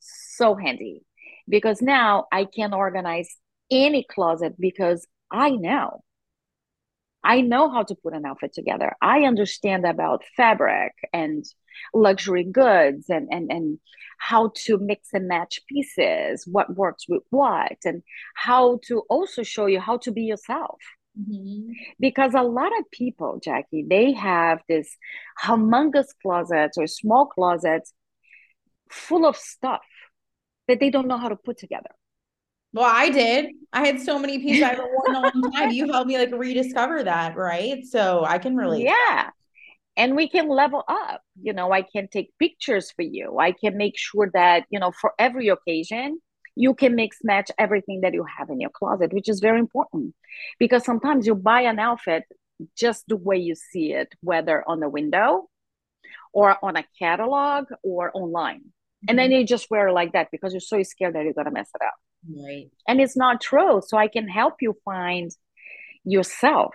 so 0.00 0.54
handy, 0.54 1.02
because 1.48 1.82
now 1.82 2.26
I 2.32 2.44
can 2.44 2.72
organize 2.72 3.28
any 3.70 4.04
closet 4.08 4.54
because 4.58 5.06
I 5.30 5.50
know 5.50 6.02
I 7.24 7.40
know 7.40 7.68
how 7.68 7.82
to 7.82 7.94
put 7.94 8.14
an 8.14 8.24
outfit 8.24 8.52
together. 8.54 8.94
I 9.02 9.24
understand 9.24 9.84
about 9.84 10.24
fabric 10.36 10.92
and 11.12 11.44
luxury 11.92 12.44
goods 12.44 13.06
and 13.08 13.28
and 13.30 13.50
and 13.50 13.78
how 14.18 14.52
to 14.64 14.78
mix 14.78 15.10
and 15.12 15.28
match 15.28 15.60
pieces, 15.68 16.46
what 16.46 16.74
works 16.74 17.04
with 17.08 17.22
what, 17.30 17.76
and 17.84 18.02
how 18.34 18.80
to 18.86 19.02
also 19.08 19.42
show 19.42 19.66
you 19.66 19.80
how 19.80 19.98
to 19.98 20.10
be 20.10 20.22
yourself. 20.22 20.78
Mm-hmm. 21.20 21.72
Because 22.00 22.34
a 22.34 22.42
lot 22.42 22.72
of 22.78 22.90
people, 22.90 23.40
Jackie, 23.42 23.84
they 23.88 24.12
have 24.12 24.60
this 24.68 24.96
humongous 25.44 26.08
closets 26.22 26.78
or 26.78 26.86
small 26.86 27.26
closets 27.26 27.92
full 28.90 29.26
of 29.26 29.36
stuff 29.36 29.82
that 30.68 30.80
they 30.80 30.90
don't 30.90 31.08
know 31.08 31.18
how 31.18 31.28
to 31.28 31.36
put 31.36 31.58
together. 31.58 31.90
Well, 32.72 32.90
I 32.90 33.08
did. 33.08 33.46
I 33.72 33.86
had 33.86 34.00
so 34.00 34.18
many 34.18 34.38
pieces 34.38 34.62
I 34.62 34.68
haven't 34.68 34.90
worn 34.92 35.10
in 35.10 35.16
a 35.16 35.20
long 35.22 35.52
time. 35.52 35.70
You 35.70 35.90
helped 35.90 36.06
me 36.06 36.18
like 36.18 36.30
rediscover 36.32 37.02
that, 37.02 37.36
right? 37.36 37.84
So 37.84 38.24
I 38.24 38.38
can 38.38 38.56
relate. 38.56 38.84
Yeah. 38.84 39.30
And 39.96 40.14
we 40.14 40.28
can 40.28 40.48
level 40.48 40.84
up. 40.86 41.22
You 41.40 41.54
know, 41.54 41.72
I 41.72 41.82
can 41.82 42.08
take 42.08 42.30
pictures 42.38 42.90
for 42.92 43.02
you. 43.02 43.38
I 43.38 43.52
can 43.52 43.76
make 43.76 43.96
sure 43.96 44.30
that, 44.34 44.64
you 44.70 44.78
know, 44.78 44.92
for 44.92 45.12
every 45.18 45.48
occasion, 45.48 46.20
you 46.54 46.74
can 46.74 46.94
mix 46.94 47.18
match 47.24 47.50
everything 47.58 48.02
that 48.02 48.12
you 48.12 48.24
have 48.36 48.50
in 48.50 48.60
your 48.60 48.70
closet, 48.70 49.12
which 49.12 49.28
is 49.28 49.40
very 49.40 49.58
important 49.58 50.14
because 50.58 50.84
sometimes 50.84 51.26
you 51.26 51.34
buy 51.34 51.62
an 51.62 51.78
outfit 51.78 52.24
just 52.76 53.04
the 53.08 53.16
way 53.16 53.38
you 53.38 53.54
see 53.54 53.92
it, 53.92 54.12
whether 54.20 54.62
on 54.68 54.80
the 54.80 54.88
window 54.88 55.48
or 56.32 56.62
on 56.62 56.76
a 56.76 56.84
catalog 56.98 57.66
or 57.82 58.10
online. 58.12 58.64
And 59.06 59.18
then 59.18 59.30
mm-hmm. 59.30 59.40
you 59.40 59.46
just 59.46 59.70
wear 59.70 59.88
it 59.88 59.92
like 59.92 60.12
that 60.12 60.28
because 60.32 60.52
you're 60.52 60.60
so 60.60 60.82
scared 60.82 61.14
that 61.14 61.24
you're 61.24 61.32
going 61.32 61.44
to 61.44 61.52
mess 61.52 61.70
it 61.74 61.82
up. 61.84 61.94
Right. 62.28 62.68
And 62.88 63.00
it's 63.00 63.16
not 63.16 63.40
true. 63.40 63.80
So 63.86 63.96
I 63.96 64.08
can 64.08 64.26
help 64.26 64.54
you 64.60 64.76
find 64.84 65.30
yourself 66.04 66.74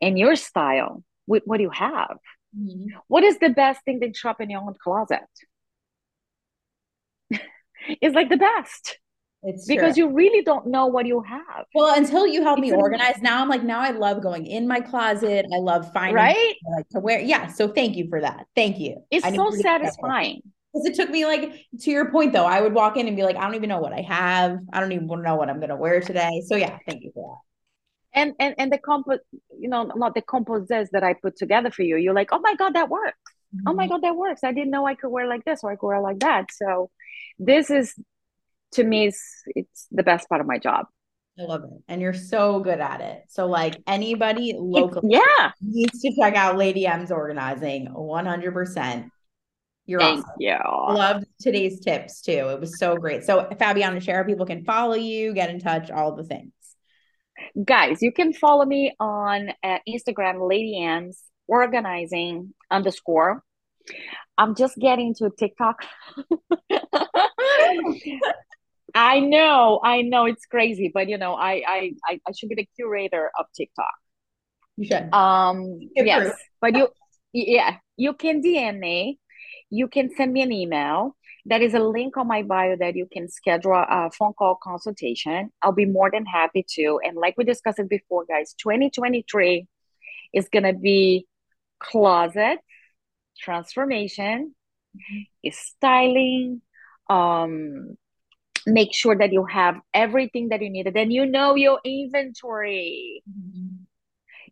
and 0.00 0.18
your 0.18 0.34
style 0.34 1.04
with 1.26 1.44
what 1.46 1.60
you 1.60 1.70
have. 1.70 2.16
Mm-hmm. 2.58 2.96
What 3.06 3.22
is 3.22 3.38
the 3.38 3.50
best 3.50 3.84
thing 3.84 4.00
to 4.00 4.12
shop 4.12 4.40
in 4.40 4.50
your 4.50 4.60
own 4.62 4.74
closet? 4.82 5.20
it's 7.30 8.14
like 8.14 8.28
the 8.28 8.36
best. 8.36 8.98
It's 9.42 9.66
because 9.66 9.94
true. 9.94 10.08
you 10.08 10.12
really 10.12 10.42
don't 10.42 10.66
know 10.66 10.86
what 10.86 11.06
you 11.06 11.22
have. 11.22 11.64
Well, 11.74 11.94
until 11.94 12.26
you 12.26 12.42
help 12.42 12.58
me 12.58 12.72
organize, 12.72 13.22
now 13.22 13.40
I'm 13.40 13.48
like, 13.48 13.62
now 13.62 13.80
I 13.80 13.90
love 13.90 14.22
going 14.22 14.46
in 14.46 14.68
my 14.68 14.80
closet. 14.80 15.46
I 15.54 15.58
love 15.58 15.90
finding 15.92 16.16
right 16.16 16.56
like 16.76 16.88
to 16.90 17.00
wear. 17.00 17.20
Yeah. 17.20 17.46
So 17.46 17.68
thank 17.68 17.96
you 17.96 18.08
for 18.10 18.20
that. 18.20 18.46
Thank 18.54 18.78
you. 18.78 19.02
It's 19.10 19.26
so 19.34 19.50
satisfying. 19.50 20.42
Because 20.72 20.86
it 20.86 20.94
took 20.94 21.10
me 21.10 21.24
like 21.24 21.66
to 21.80 21.90
your 21.90 22.10
point 22.10 22.32
though, 22.32 22.46
I 22.46 22.60
would 22.60 22.74
walk 22.74 22.96
in 22.96 23.08
and 23.08 23.16
be 23.16 23.24
like, 23.24 23.36
I 23.36 23.42
don't 23.42 23.56
even 23.56 23.68
know 23.68 23.80
what 23.80 23.92
I 23.92 24.02
have. 24.02 24.58
I 24.72 24.80
don't 24.80 24.92
even 24.92 25.08
know 25.08 25.36
what 25.36 25.50
I'm 25.50 25.60
gonna 25.60 25.76
wear 25.76 26.00
today. 26.00 26.42
So 26.46 26.56
yeah, 26.56 26.78
thank 26.86 27.02
you 27.02 27.10
for 27.12 27.28
that 27.28 27.50
and 28.12 28.34
and 28.38 28.54
and 28.58 28.72
the 28.72 28.78
compo 28.78 29.18
you 29.58 29.68
know 29.68 29.84
not 29.84 30.14
the 30.14 30.22
composites 30.22 30.90
that 30.92 31.04
i 31.04 31.14
put 31.14 31.36
together 31.36 31.70
for 31.70 31.82
you 31.82 31.96
you're 31.96 32.14
like 32.14 32.30
oh 32.32 32.40
my 32.40 32.54
god 32.56 32.74
that 32.74 32.88
works 32.88 33.18
mm-hmm. 33.54 33.68
oh 33.68 33.72
my 33.72 33.84
mm-hmm. 33.84 33.92
god 33.92 34.02
that 34.02 34.16
works 34.16 34.42
i 34.44 34.52
didn't 34.52 34.70
know 34.70 34.86
i 34.86 34.94
could 34.94 35.10
wear 35.10 35.26
like 35.26 35.44
this 35.44 35.60
or 35.62 35.70
i 35.70 35.76
could 35.76 35.86
wear 35.86 36.00
like 36.00 36.18
that 36.18 36.46
so 36.50 36.90
this 37.38 37.70
is 37.70 37.94
to 38.72 38.84
me 38.84 39.06
it's, 39.06 39.42
it's 39.54 39.86
the 39.90 40.02
best 40.02 40.28
part 40.28 40.40
of 40.40 40.46
my 40.46 40.58
job 40.58 40.86
I 41.38 41.44
love 41.44 41.62
it. 41.64 41.70
And 41.88 42.02
you're 42.02 42.12
so 42.12 42.60
good 42.60 42.80
at 42.80 43.00
it. 43.00 43.22
So 43.28 43.46
like 43.46 43.80
anybody 43.86 44.52
local 44.58 45.00
yeah 45.04 45.52
needs 45.62 45.98
to 46.02 46.12
check 46.20 46.34
out 46.34 46.58
Lady 46.58 46.86
M's 46.86 47.10
organizing 47.10 47.86
100%. 47.86 49.10
You're 49.86 50.00
Thank 50.00 50.24
awesome. 50.24 50.34
you. 50.38 50.58
Loved 50.94 51.26
today's 51.40 51.80
tips 51.80 52.20
too. 52.20 52.32
It 52.32 52.60
was 52.60 52.78
so 52.78 52.96
great. 52.96 53.24
So 53.24 53.48
Fabiana 53.52 54.00
Share, 54.00 54.24
people 54.24 54.46
can 54.46 54.64
follow 54.64 54.94
you, 54.94 55.34
get 55.34 55.50
in 55.50 55.58
touch, 55.58 55.90
all 55.90 56.14
the 56.14 56.24
things 56.24 56.52
guys 57.64 58.02
you 58.02 58.12
can 58.12 58.32
follow 58.32 58.64
me 58.64 58.94
on 58.98 59.50
uh, 59.62 59.78
instagram 59.88 60.48
lady 60.48 60.82
m's 60.82 61.22
organizing 61.46 62.54
underscore 62.70 63.42
i'm 64.38 64.54
just 64.54 64.76
getting 64.78 65.14
to 65.14 65.30
tiktok 65.38 65.82
i 68.94 69.20
know 69.20 69.80
i 69.82 70.02
know 70.02 70.26
it's 70.26 70.46
crazy 70.46 70.90
but 70.92 71.08
you 71.08 71.18
know 71.18 71.34
I, 71.34 71.62
I 71.66 71.92
i 72.26 72.32
should 72.32 72.48
be 72.48 72.54
the 72.56 72.68
curator 72.76 73.30
of 73.38 73.46
tiktok 73.56 73.94
you 74.76 74.86
should 74.86 75.12
um 75.12 75.78
yes 75.94 76.34
but 76.60 76.76
you 76.76 76.88
yeah 77.32 77.76
you 77.96 78.14
can 78.14 78.42
dm 78.42 78.78
me 78.78 79.18
you 79.70 79.88
can 79.88 80.10
send 80.16 80.32
me 80.32 80.42
an 80.42 80.52
email 80.52 81.16
there 81.46 81.62
is 81.62 81.74
a 81.74 81.80
link 81.80 82.16
on 82.16 82.28
my 82.28 82.42
bio 82.42 82.76
that 82.76 82.96
you 82.96 83.06
can 83.10 83.28
schedule 83.28 83.74
a 83.74 84.10
phone 84.10 84.34
call 84.34 84.56
consultation. 84.62 85.50
I'll 85.62 85.72
be 85.72 85.86
more 85.86 86.10
than 86.10 86.26
happy 86.26 86.64
to. 86.76 87.00
And 87.02 87.16
like 87.16 87.34
we 87.38 87.44
discussed 87.44 87.78
it 87.78 87.88
before, 87.88 88.24
guys, 88.26 88.54
2023 88.62 89.66
is 90.34 90.48
going 90.48 90.64
to 90.64 90.74
be 90.74 91.26
closet 91.78 92.58
transformation, 93.38 94.54
mm-hmm. 94.96 95.50
styling, 95.50 96.60
um, 97.08 97.96
make 98.66 98.92
sure 98.92 99.16
that 99.16 99.32
you 99.32 99.46
have 99.46 99.76
everything 99.94 100.50
that 100.50 100.60
you 100.60 100.68
needed 100.68 100.96
and 100.96 101.10
you 101.10 101.24
know 101.24 101.54
your 101.54 101.80
inventory. 101.84 103.22
Mm-hmm. 103.28 103.84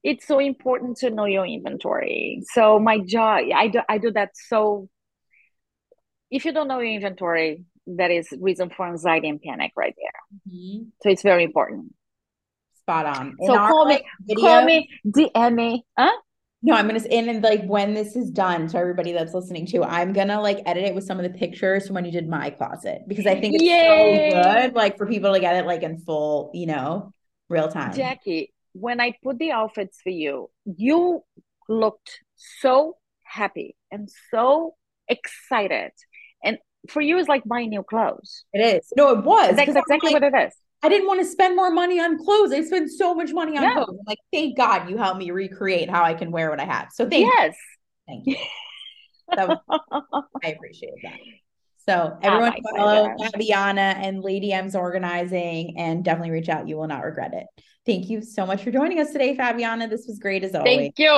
It's 0.02 0.26
so 0.26 0.38
important 0.38 0.96
to 0.98 1.10
know 1.10 1.26
your 1.26 1.44
inventory. 1.44 2.42
So 2.52 2.78
my 2.78 3.00
job, 3.00 3.42
I 3.54 3.68
do, 3.68 3.80
I 3.88 3.98
do 3.98 4.12
that 4.12 4.30
so 4.34 4.88
if 6.30 6.44
you 6.44 6.52
don't 6.52 6.68
know 6.68 6.80
your 6.80 6.94
inventory, 6.94 7.64
that 7.86 8.10
is 8.10 8.28
reason 8.40 8.70
for 8.70 8.86
anxiety 8.86 9.28
and 9.28 9.40
panic 9.40 9.72
right 9.76 9.94
there. 9.96 10.54
Mm-hmm. 10.54 10.84
So 11.02 11.10
it's 11.10 11.22
very 11.22 11.44
important. 11.44 11.94
Spot 12.80 13.06
on. 13.06 13.36
So 13.44 13.54
call 13.54 13.86
me, 13.86 14.02
video, 14.26 14.44
call 14.44 14.64
me, 14.64 14.88
DM 15.06 15.54
me. 15.54 15.84
Huh? 15.98 16.10
No, 16.60 16.74
I'm 16.74 16.88
gonna 16.88 17.00
in 17.08 17.28
and 17.28 17.42
like 17.42 17.64
when 17.64 17.94
this 17.94 18.16
is 18.16 18.30
done, 18.30 18.68
so 18.68 18.78
everybody 18.78 19.12
that's 19.12 19.32
listening 19.32 19.66
to, 19.66 19.84
I'm 19.84 20.12
gonna 20.12 20.40
like 20.40 20.60
edit 20.66 20.84
it 20.84 20.94
with 20.94 21.04
some 21.04 21.18
of 21.18 21.22
the 21.22 21.38
pictures 21.38 21.86
from 21.86 21.94
when 21.94 22.04
you 22.04 22.10
did 22.10 22.28
my 22.28 22.50
closet 22.50 23.02
because 23.06 23.26
I 23.26 23.40
think 23.40 23.54
it's 23.54 23.64
Yay! 23.64 24.30
so 24.32 24.42
good, 24.42 24.74
like 24.74 24.96
for 24.96 25.06
people 25.06 25.32
to 25.32 25.40
get 25.40 25.54
it 25.56 25.66
like 25.66 25.82
in 25.82 25.98
full, 25.98 26.50
you 26.54 26.66
know, 26.66 27.12
real 27.48 27.68
time. 27.68 27.94
Jackie, 27.94 28.52
when 28.72 29.00
I 29.00 29.14
put 29.22 29.38
the 29.38 29.52
outfits 29.52 30.00
for 30.02 30.10
you, 30.10 30.50
you 30.64 31.22
looked 31.68 32.20
so 32.34 32.96
happy 33.22 33.76
and 33.92 34.08
so 34.30 34.74
excited 35.08 35.92
and 36.42 36.58
for 36.88 37.00
you, 37.00 37.18
it's 37.18 37.28
like 37.28 37.42
buying 37.44 37.70
new 37.70 37.82
clothes. 37.82 38.44
It 38.52 38.60
is. 38.60 38.92
No, 38.96 39.10
it 39.10 39.24
was. 39.24 39.56
That's 39.56 39.68
exactly 39.68 40.12
like, 40.12 40.22
what 40.22 40.34
it 40.34 40.46
is. 40.48 40.54
I 40.82 40.88
didn't 40.88 41.08
want 41.08 41.20
to 41.20 41.26
spend 41.26 41.56
more 41.56 41.70
money 41.70 42.00
on 42.00 42.22
clothes. 42.22 42.52
I 42.52 42.62
spent 42.62 42.90
so 42.90 43.14
much 43.14 43.32
money 43.32 43.58
on 43.58 43.72
clothes. 43.72 43.88
I'm 43.90 44.06
like, 44.06 44.18
thank 44.32 44.56
God 44.56 44.88
you 44.88 44.96
helped 44.96 45.18
me 45.18 45.30
recreate 45.30 45.90
how 45.90 46.04
I 46.04 46.14
can 46.14 46.30
wear 46.30 46.50
what 46.50 46.60
I 46.60 46.64
have. 46.64 46.88
So 46.92 47.08
thank 47.08 47.26
yes. 47.26 47.56
you. 48.06 48.14
Thank 48.24 48.26
you. 48.26 48.36
Was, 49.36 49.58
I 50.44 50.48
appreciate 50.50 50.94
that. 51.02 51.18
So 51.86 52.16
everyone 52.22 52.54
oh 52.66 52.76
follow 52.76 53.08
Fabiana 53.18 53.96
and 53.96 54.22
Lady 54.22 54.52
M's 54.52 54.76
organizing 54.76 55.78
and 55.78 56.04
definitely 56.04 56.30
reach 56.30 56.48
out. 56.48 56.68
You 56.68 56.76
will 56.76 56.86
not 56.86 57.02
regret 57.02 57.32
it. 57.34 57.46
Thank 57.84 58.08
you 58.10 58.22
so 58.22 58.46
much 58.46 58.62
for 58.62 58.70
joining 58.70 59.00
us 59.00 59.10
today, 59.10 59.34
Fabiana. 59.34 59.88
This 59.88 60.04
was 60.06 60.18
great 60.18 60.44
as 60.44 60.54
always. 60.54 60.76
Thank 60.76 60.98
you. 60.98 61.10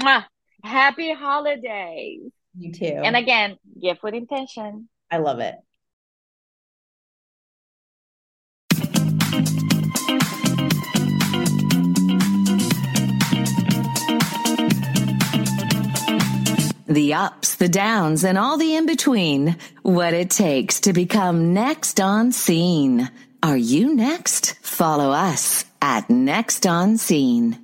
Mwah. 0.00 0.24
Happy 0.62 1.12
holidays. 1.12 2.30
You 2.56 2.72
too. 2.72 2.84
And 2.84 3.16
again, 3.16 3.56
gift 3.80 4.02
with 4.02 4.14
intention. 4.14 4.88
I 5.10 5.18
love 5.18 5.40
it. 5.40 5.56
The 16.86 17.14
ups, 17.14 17.54
the 17.54 17.70
downs, 17.70 18.22
and 18.22 18.36
all 18.36 18.58
the 18.58 18.76
in 18.76 18.84
between. 18.84 19.56
What 19.80 20.12
it 20.12 20.28
takes 20.28 20.80
to 20.80 20.92
become 20.92 21.54
next 21.54 22.00
on 22.00 22.32
scene. 22.32 23.10
Are 23.42 23.56
you 23.56 23.94
next? 23.94 24.54
Follow 24.62 25.10
us 25.10 25.64
at 25.80 26.10
Next 26.10 26.66
on 26.66 26.98
Scene. 26.98 27.61